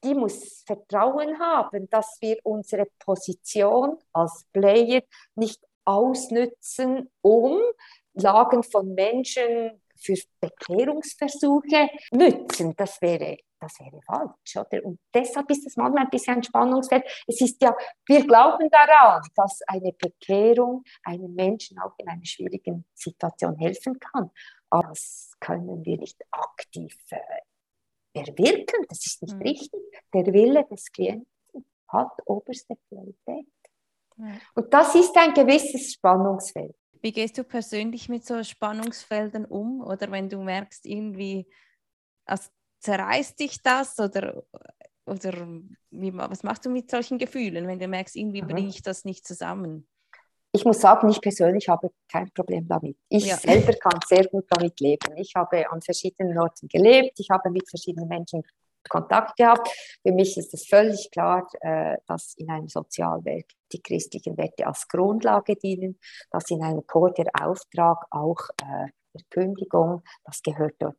die 0.02 0.14
muss 0.14 0.62
Vertrauen 0.66 1.38
haben, 1.40 1.90
dass 1.90 2.18
wir 2.20 2.36
unsere 2.44 2.86
Position 3.00 3.98
als 4.12 4.46
Player 4.52 5.02
nicht 5.34 5.60
ausnützen, 5.84 7.10
um 7.22 7.60
Lagen 8.14 8.62
von 8.62 8.94
Menschen 8.94 9.82
für 9.98 10.14
Bekehrungsversuche 10.40 11.88
nützen. 12.12 12.74
Das 12.76 13.00
wäre, 13.00 13.38
das 13.60 13.78
wäre 13.80 14.00
falsch. 14.02 14.56
Oder? 14.56 14.84
Und 14.84 15.00
deshalb 15.14 15.50
ist 15.50 15.66
es 15.66 15.76
manchmal 15.76 16.04
ein 16.04 16.10
bisschen 16.10 16.36
ein 16.36 16.42
Spannungsfeld. 16.42 17.04
Es 17.26 17.40
ist 17.40 17.60
ja, 17.62 17.74
wir 18.06 18.26
glauben 18.26 18.68
daran, 18.70 19.22
dass 19.34 19.60
eine 19.66 19.92
Bekehrung 19.92 20.84
einem 21.04 21.34
Menschen 21.34 21.78
auch 21.78 21.94
in 21.98 22.08
einer 22.08 22.24
schwierigen 22.24 22.84
Situation 22.94 23.56
helfen 23.56 23.98
kann. 23.98 24.30
Aber 24.70 24.88
das 24.88 25.32
können 25.40 25.84
wir 25.84 25.98
nicht 25.98 26.20
aktiv 26.30 26.96
äh, 27.10 28.20
erwirken. 28.20 28.84
Das 28.88 29.04
ist 29.06 29.22
nicht 29.22 29.36
mhm. 29.36 29.42
richtig. 29.42 29.82
Der 30.12 30.26
Wille 30.26 30.64
des 30.64 30.90
Klienten 30.92 31.26
hat 31.88 32.12
oberste 32.26 32.76
Priorität. 32.88 33.46
Und 34.54 34.72
das 34.72 34.94
ist 34.94 35.16
ein 35.16 35.34
gewisses 35.34 35.92
Spannungsfeld. 35.92 36.74
Wie 37.02 37.12
gehst 37.12 37.38
du 37.38 37.44
persönlich 37.44 38.08
mit 38.08 38.24
so 38.24 38.42
Spannungsfeldern 38.42 39.44
um? 39.44 39.80
Oder 39.80 40.10
wenn 40.10 40.28
du 40.28 40.42
merkst, 40.42 40.86
irgendwie 40.86 41.46
also 42.26 42.50
zerreißt 42.80 43.38
dich 43.38 43.62
das 43.62 43.98
oder, 43.98 44.42
oder 45.06 45.32
wie, 45.90 46.14
was 46.14 46.42
machst 46.42 46.66
du 46.66 46.70
mit 46.70 46.90
solchen 46.90 47.18
Gefühlen, 47.18 47.66
wenn 47.66 47.78
du 47.78 47.88
merkst, 47.88 48.16
irgendwie 48.16 48.42
mhm. 48.42 48.48
bringe 48.48 48.68
ich 48.68 48.82
das 48.82 49.04
nicht 49.04 49.26
zusammen? 49.26 49.88
Ich 50.52 50.64
muss 50.64 50.80
sagen, 50.80 51.08
ich 51.10 51.20
persönlich 51.20 51.68
habe 51.68 51.90
kein 52.10 52.30
Problem 52.32 52.66
damit. 52.66 52.96
Ich 53.08 53.26
ja. 53.26 53.36
selber 53.36 53.74
kann 53.74 54.00
sehr 54.06 54.26
gut 54.26 54.46
damit 54.48 54.80
leben. 54.80 55.14
Ich 55.16 55.32
habe 55.36 55.70
an 55.70 55.82
verschiedenen 55.82 56.38
Orten 56.38 56.66
gelebt, 56.68 57.18
ich 57.20 57.28
habe 57.30 57.50
mit 57.50 57.68
verschiedenen 57.68 58.08
Menschen 58.08 58.42
Kontakt 58.88 59.36
gehabt. 59.36 59.68
Für 60.02 60.12
mich 60.12 60.36
ist 60.36 60.54
es 60.54 60.66
völlig 60.66 61.10
klar, 61.10 61.46
äh, 61.60 61.96
dass 62.06 62.34
in 62.36 62.50
einem 62.50 62.68
Sozialwerk 62.68 63.46
die 63.72 63.82
christlichen 63.82 64.36
Werte 64.36 64.66
als 64.66 64.88
Grundlage 64.88 65.56
dienen, 65.56 65.98
dass 66.30 66.50
in 66.50 66.62
einem 66.62 66.86
Chor 66.86 67.12
der 67.12 67.30
Auftrag 67.40 68.06
auch 68.10 68.48
äh, 68.62 68.90
der 69.16 69.24
Kündigung, 69.30 70.02
das 70.24 70.42
gehört 70.42 70.74
dort. 70.78 70.96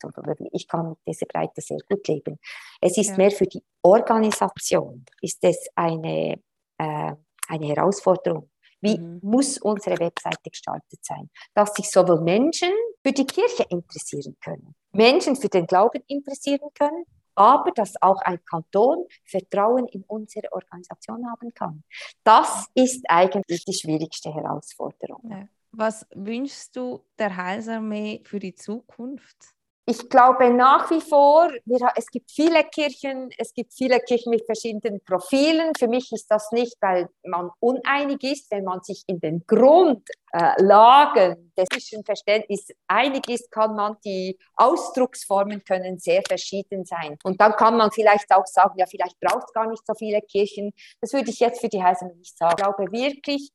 Ich 0.51 0.67
kann 0.67 0.89
mit 0.89 0.97
dieser 1.07 1.25
Breite 1.27 1.61
sehr 1.61 1.79
gut 1.89 2.07
leben. 2.07 2.39
Es 2.81 2.97
ist 2.97 3.11
ja. 3.11 3.17
mehr 3.17 3.31
für 3.31 3.45
die 3.45 3.63
Organisation, 3.81 5.05
ist 5.21 5.43
es 5.43 5.67
eine, 5.75 6.39
äh, 6.77 7.13
eine 7.47 7.67
Herausforderung. 7.67 8.49
Wie 8.81 8.97
mhm. 8.97 9.19
muss 9.23 9.57
unsere 9.57 9.99
Webseite 9.99 10.49
gestaltet 10.49 10.99
sein, 11.01 11.29
dass 11.53 11.73
sich 11.73 11.89
sowohl 11.89 12.21
Menschen 12.21 12.71
für 13.03 13.11
die 13.11 13.25
Kirche 13.25 13.65
interessieren 13.69 14.37
können, 14.43 14.75
Menschen 14.91 15.35
für 15.35 15.49
den 15.49 15.65
Glauben 15.65 16.03
interessieren 16.07 16.69
können, 16.77 17.05
aber 17.37 17.71
dass 17.71 18.01
auch 18.01 18.21
ein 18.21 18.43
Kanton 18.45 19.05
Vertrauen 19.23 19.87
in 19.87 20.03
unsere 20.03 20.51
Organisation 20.51 21.29
haben 21.29 21.53
kann. 21.53 21.83
Das 22.23 22.67
ist 22.73 23.05
eigentlich 23.07 23.63
die 23.63 23.73
schwierigste 23.73 24.33
Herausforderung. 24.33 25.47
Was 25.71 26.07
wünschst 26.15 26.75
du 26.75 27.05
der 27.19 27.35
Heilsarmee 27.37 28.21
für 28.25 28.39
die 28.39 28.55
Zukunft? 28.55 29.56
Ich 29.89 30.09
glaube 30.09 30.49
nach 30.49 30.91
wie 30.91 30.99
vor, 30.99 31.49
wir, 31.63 31.79
es 31.95 32.07
gibt 32.07 32.29
viele 32.29 32.61
Kirchen, 32.65 33.29
es 33.37 33.53
gibt 33.53 33.73
viele 33.73 34.01
Kirchen 34.01 34.31
mit 34.31 34.45
verschiedenen 34.45 34.99
Profilen. 34.99 35.71
Für 35.79 35.87
mich 35.87 36.11
ist 36.11 36.29
das 36.29 36.51
nicht, 36.51 36.75
weil 36.81 37.07
man 37.23 37.51
uneinig 37.61 38.21
ist, 38.21 38.51
wenn 38.51 38.65
man 38.65 38.83
sich 38.83 39.05
in 39.07 39.21
den 39.21 39.45
Grundlagen 39.47 40.03
äh, 40.33 41.35
des 41.57 41.69
christlichen 41.69 42.03
Verständnisses 42.03 42.75
einig 42.87 43.29
ist, 43.29 43.49
kann 43.49 43.77
man 43.77 43.95
die 44.03 44.37
Ausdrucksformen 44.55 45.63
können 45.63 45.97
sehr 45.99 46.21
verschieden 46.27 46.83
sein. 46.83 47.17
Und 47.23 47.39
dann 47.39 47.53
kann 47.53 47.77
man 47.77 47.89
vielleicht 47.89 48.29
auch 48.33 48.45
sagen, 48.45 48.73
ja, 48.77 48.85
vielleicht 48.87 49.17
braucht 49.21 49.45
es 49.47 49.53
gar 49.53 49.69
nicht 49.69 49.87
so 49.87 49.93
viele 49.93 50.21
Kirchen. 50.21 50.73
Das 50.99 51.13
würde 51.13 51.29
ich 51.29 51.39
jetzt 51.39 51.61
für 51.61 51.69
die 51.69 51.81
Heilsame 51.81 52.13
nicht 52.15 52.37
sagen. 52.37 52.55
Ich 52.57 52.63
glaube 52.65 52.91
wirklich, 52.91 53.53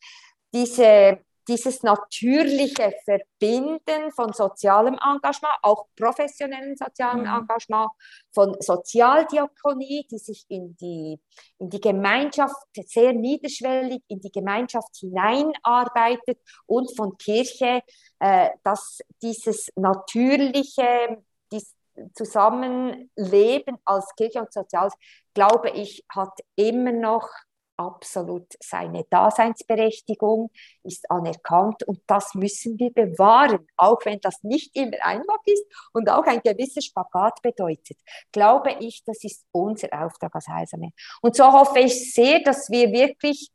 diese 0.54 1.18
dieses 1.48 1.82
natürliche 1.82 2.94
Verbinden 3.04 4.12
von 4.14 4.32
sozialem 4.32 4.94
Engagement, 4.94 5.54
auch 5.62 5.86
professionellem 5.96 6.76
sozialem 6.76 7.22
mhm. 7.22 7.40
Engagement, 7.40 7.90
von 8.32 8.56
Sozialdiakonie, 8.60 10.06
die 10.10 10.18
sich 10.18 10.44
in 10.48 10.76
die, 10.76 11.20
in 11.58 11.68
die 11.68 11.80
Gemeinschaft 11.80 12.54
sehr 12.74 13.12
niederschwellig 13.12 14.02
in 14.08 14.20
die 14.20 14.32
Gemeinschaft 14.32 14.96
hineinarbeitet 14.96 16.38
und 16.66 16.94
von 16.96 17.16
Kirche, 17.18 17.82
äh, 18.20 18.50
dass 18.62 19.00
dieses 19.20 19.70
natürliche, 19.76 21.22
dieses 21.50 21.74
Zusammenleben 22.14 23.76
als 23.84 24.14
Kirche 24.16 24.40
und 24.40 24.52
Soziales, 24.52 24.94
glaube 25.34 25.70
ich, 25.70 26.04
hat 26.08 26.32
immer 26.56 26.92
noch 26.92 27.28
absolut 27.76 28.46
seine 28.60 29.04
Daseinsberechtigung, 29.10 30.50
ist 30.82 31.10
anerkannt 31.10 31.82
und 31.84 32.00
das 32.06 32.34
müssen 32.34 32.78
wir 32.78 32.92
bewahren, 32.92 33.66
auch 33.76 34.04
wenn 34.04 34.20
das 34.20 34.42
nicht 34.42 34.74
immer 34.76 34.96
einfach 35.02 35.38
ist 35.44 35.64
und 35.92 36.08
auch 36.10 36.24
ein 36.26 36.40
gewisser 36.42 36.82
Spagat 36.82 37.40
bedeutet. 37.42 37.98
Glaube 38.30 38.76
ich, 38.80 39.02
das 39.04 39.24
ist 39.24 39.44
unser 39.52 39.88
Auftrag 39.92 40.34
als 40.34 40.48
Heilsame. 40.48 40.90
Und 41.20 41.36
so 41.36 41.52
hoffe 41.52 41.80
ich 41.80 42.12
sehr, 42.12 42.40
dass 42.40 42.70
wir 42.70 42.92
wirklich 42.92 43.50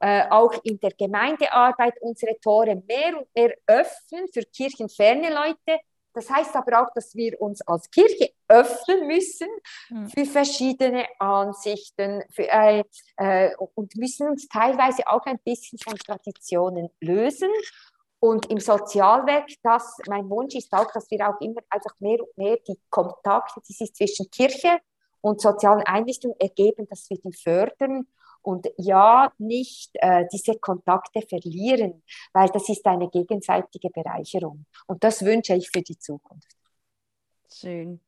äh, 0.00 0.28
auch 0.30 0.52
in 0.64 0.80
der 0.80 0.90
Gemeindearbeit 0.92 1.94
unsere 2.00 2.38
Tore 2.40 2.82
mehr 2.88 3.16
und 3.16 3.28
mehr 3.34 3.54
öffnen 3.66 4.26
für 4.32 4.42
kirchenferne 4.42 5.32
Leute, 5.32 5.80
das 6.14 6.30
heißt 6.30 6.54
aber 6.56 6.82
auch, 6.82 6.92
dass 6.94 7.14
wir 7.14 7.40
uns 7.40 7.62
als 7.62 7.90
Kirche 7.90 8.30
öffnen 8.48 9.06
müssen 9.06 9.48
hm. 9.88 10.08
für 10.08 10.24
verschiedene 10.26 11.06
Ansichten 11.18 12.22
für, 12.30 12.48
äh, 12.48 12.84
äh, 13.16 13.54
und 13.74 13.96
müssen 13.96 14.28
uns 14.28 14.48
teilweise 14.48 15.06
auch 15.06 15.24
ein 15.26 15.38
bisschen 15.44 15.78
von 15.78 15.96
Traditionen 15.96 16.90
lösen. 17.00 17.50
Und 18.20 18.50
im 18.50 18.60
Sozialwerk, 18.60 19.48
das, 19.64 19.98
mein 20.06 20.28
Wunsch 20.30 20.54
ist 20.54 20.72
auch, 20.72 20.90
dass 20.92 21.10
wir 21.10 21.28
auch 21.28 21.40
immer 21.40 21.60
einfach 21.68 21.98
mehr 21.98 22.20
und 22.20 22.38
mehr 22.38 22.56
die 22.68 22.78
Kontakte, 22.88 23.60
die 23.68 23.72
sich 23.72 23.92
zwischen 23.94 24.30
Kirche 24.30 24.78
und 25.20 25.40
sozialen 25.40 25.82
Einrichtungen 25.82 26.38
ergeben, 26.38 26.86
dass 26.88 27.10
wir 27.10 27.18
die 27.18 27.32
fördern 27.32 28.06
und 28.42 28.68
ja, 28.76 29.32
nicht 29.38 29.90
äh, 29.94 30.26
diese 30.32 30.58
Kontakte 30.58 31.22
verlieren, 31.22 32.02
weil 32.32 32.48
das 32.48 32.68
ist 32.68 32.84
eine 32.86 33.08
gegenseitige 33.08 33.90
Bereicherung. 33.90 34.66
Und 34.86 35.02
das 35.04 35.24
wünsche 35.24 35.54
ich 35.54 35.70
für 35.70 35.82
die 35.82 35.98
Zukunft. 35.98 36.56
Schön. 37.52 38.00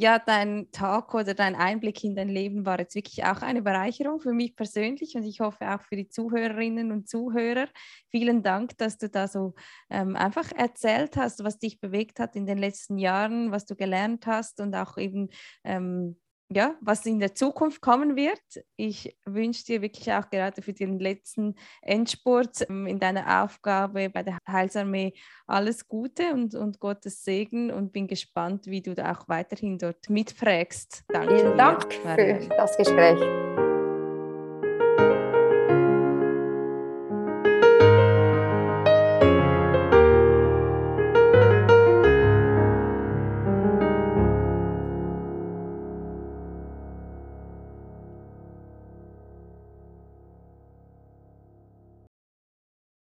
Ja, 0.00 0.20
dein 0.20 0.70
Talk 0.70 1.12
oder 1.14 1.34
dein 1.34 1.56
Einblick 1.56 2.04
in 2.04 2.14
dein 2.14 2.28
Leben 2.28 2.64
war 2.64 2.78
jetzt 2.78 2.94
wirklich 2.94 3.24
auch 3.24 3.42
eine 3.42 3.62
Bereicherung 3.62 4.20
für 4.20 4.32
mich 4.32 4.54
persönlich 4.54 5.16
und 5.16 5.24
ich 5.24 5.40
hoffe 5.40 5.74
auch 5.74 5.82
für 5.82 5.96
die 5.96 6.08
Zuhörerinnen 6.08 6.92
und 6.92 7.08
Zuhörer. 7.08 7.66
Vielen 8.08 8.44
Dank, 8.44 8.78
dass 8.78 8.96
du 8.98 9.08
da 9.08 9.26
so 9.26 9.56
ähm, 9.90 10.14
einfach 10.14 10.52
erzählt 10.52 11.16
hast, 11.16 11.42
was 11.42 11.58
dich 11.58 11.80
bewegt 11.80 12.20
hat 12.20 12.36
in 12.36 12.46
den 12.46 12.58
letzten 12.58 12.96
Jahren, 12.98 13.50
was 13.50 13.66
du 13.66 13.74
gelernt 13.74 14.24
hast 14.28 14.60
und 14.60 14.72
auch 14.76 14.98
eben 14.98 15.30
ähm, 15.64 16.16
ja, 16.50 16.74
was 16.80 17.04
in 17.04 17.18
der 17.18 17.34
Zukunft 17.34 17.80
kommen 17.80 18.16
wird. 18.16 18.40
Ich 18.76 19.16
wünsche 19.26 19.64
dir 19.64 19.82
wirklich 19.82 20.12
auch 20.12 20.28
gerade 20.30 20.62
für 20.62 20.72
den 20.72 20.98
letzten 20.98 21.54
Endspurt 21.82 22.68
ähm, 22.68 22.86
in 22.86 22.98
deiner 22.98 23.44
Aufgabe 23.44 24.08
bei 24.08 24.22
der 24.22 24.38
Heilsarmee 24.48 25.12
alles 25.46 25.88
Gute 25.88 26.32
und, 26.32 26.54
und 26.54 26.80
Gottes 26.80 27.24
Segen 27.24 27.70
und 27.70 27.92
bin 27.92 28.06
gespannt, 28.06 28.66
wie 28.66 28.80
du 28.80 28.94
da 28.94 29.12
auch 29.12 29.28
weiterhin 29.28 29.78
dort 29.78 30.08
mitprägst. 30.08 31.04
Danke. 31.08 31.36
Vielen 31.36 31.58
Dank 31.58 31.88
dir, 31.90 32.40
für 32.40 32.48
das 32.56 32.76
Gespräch. 32.76 33.18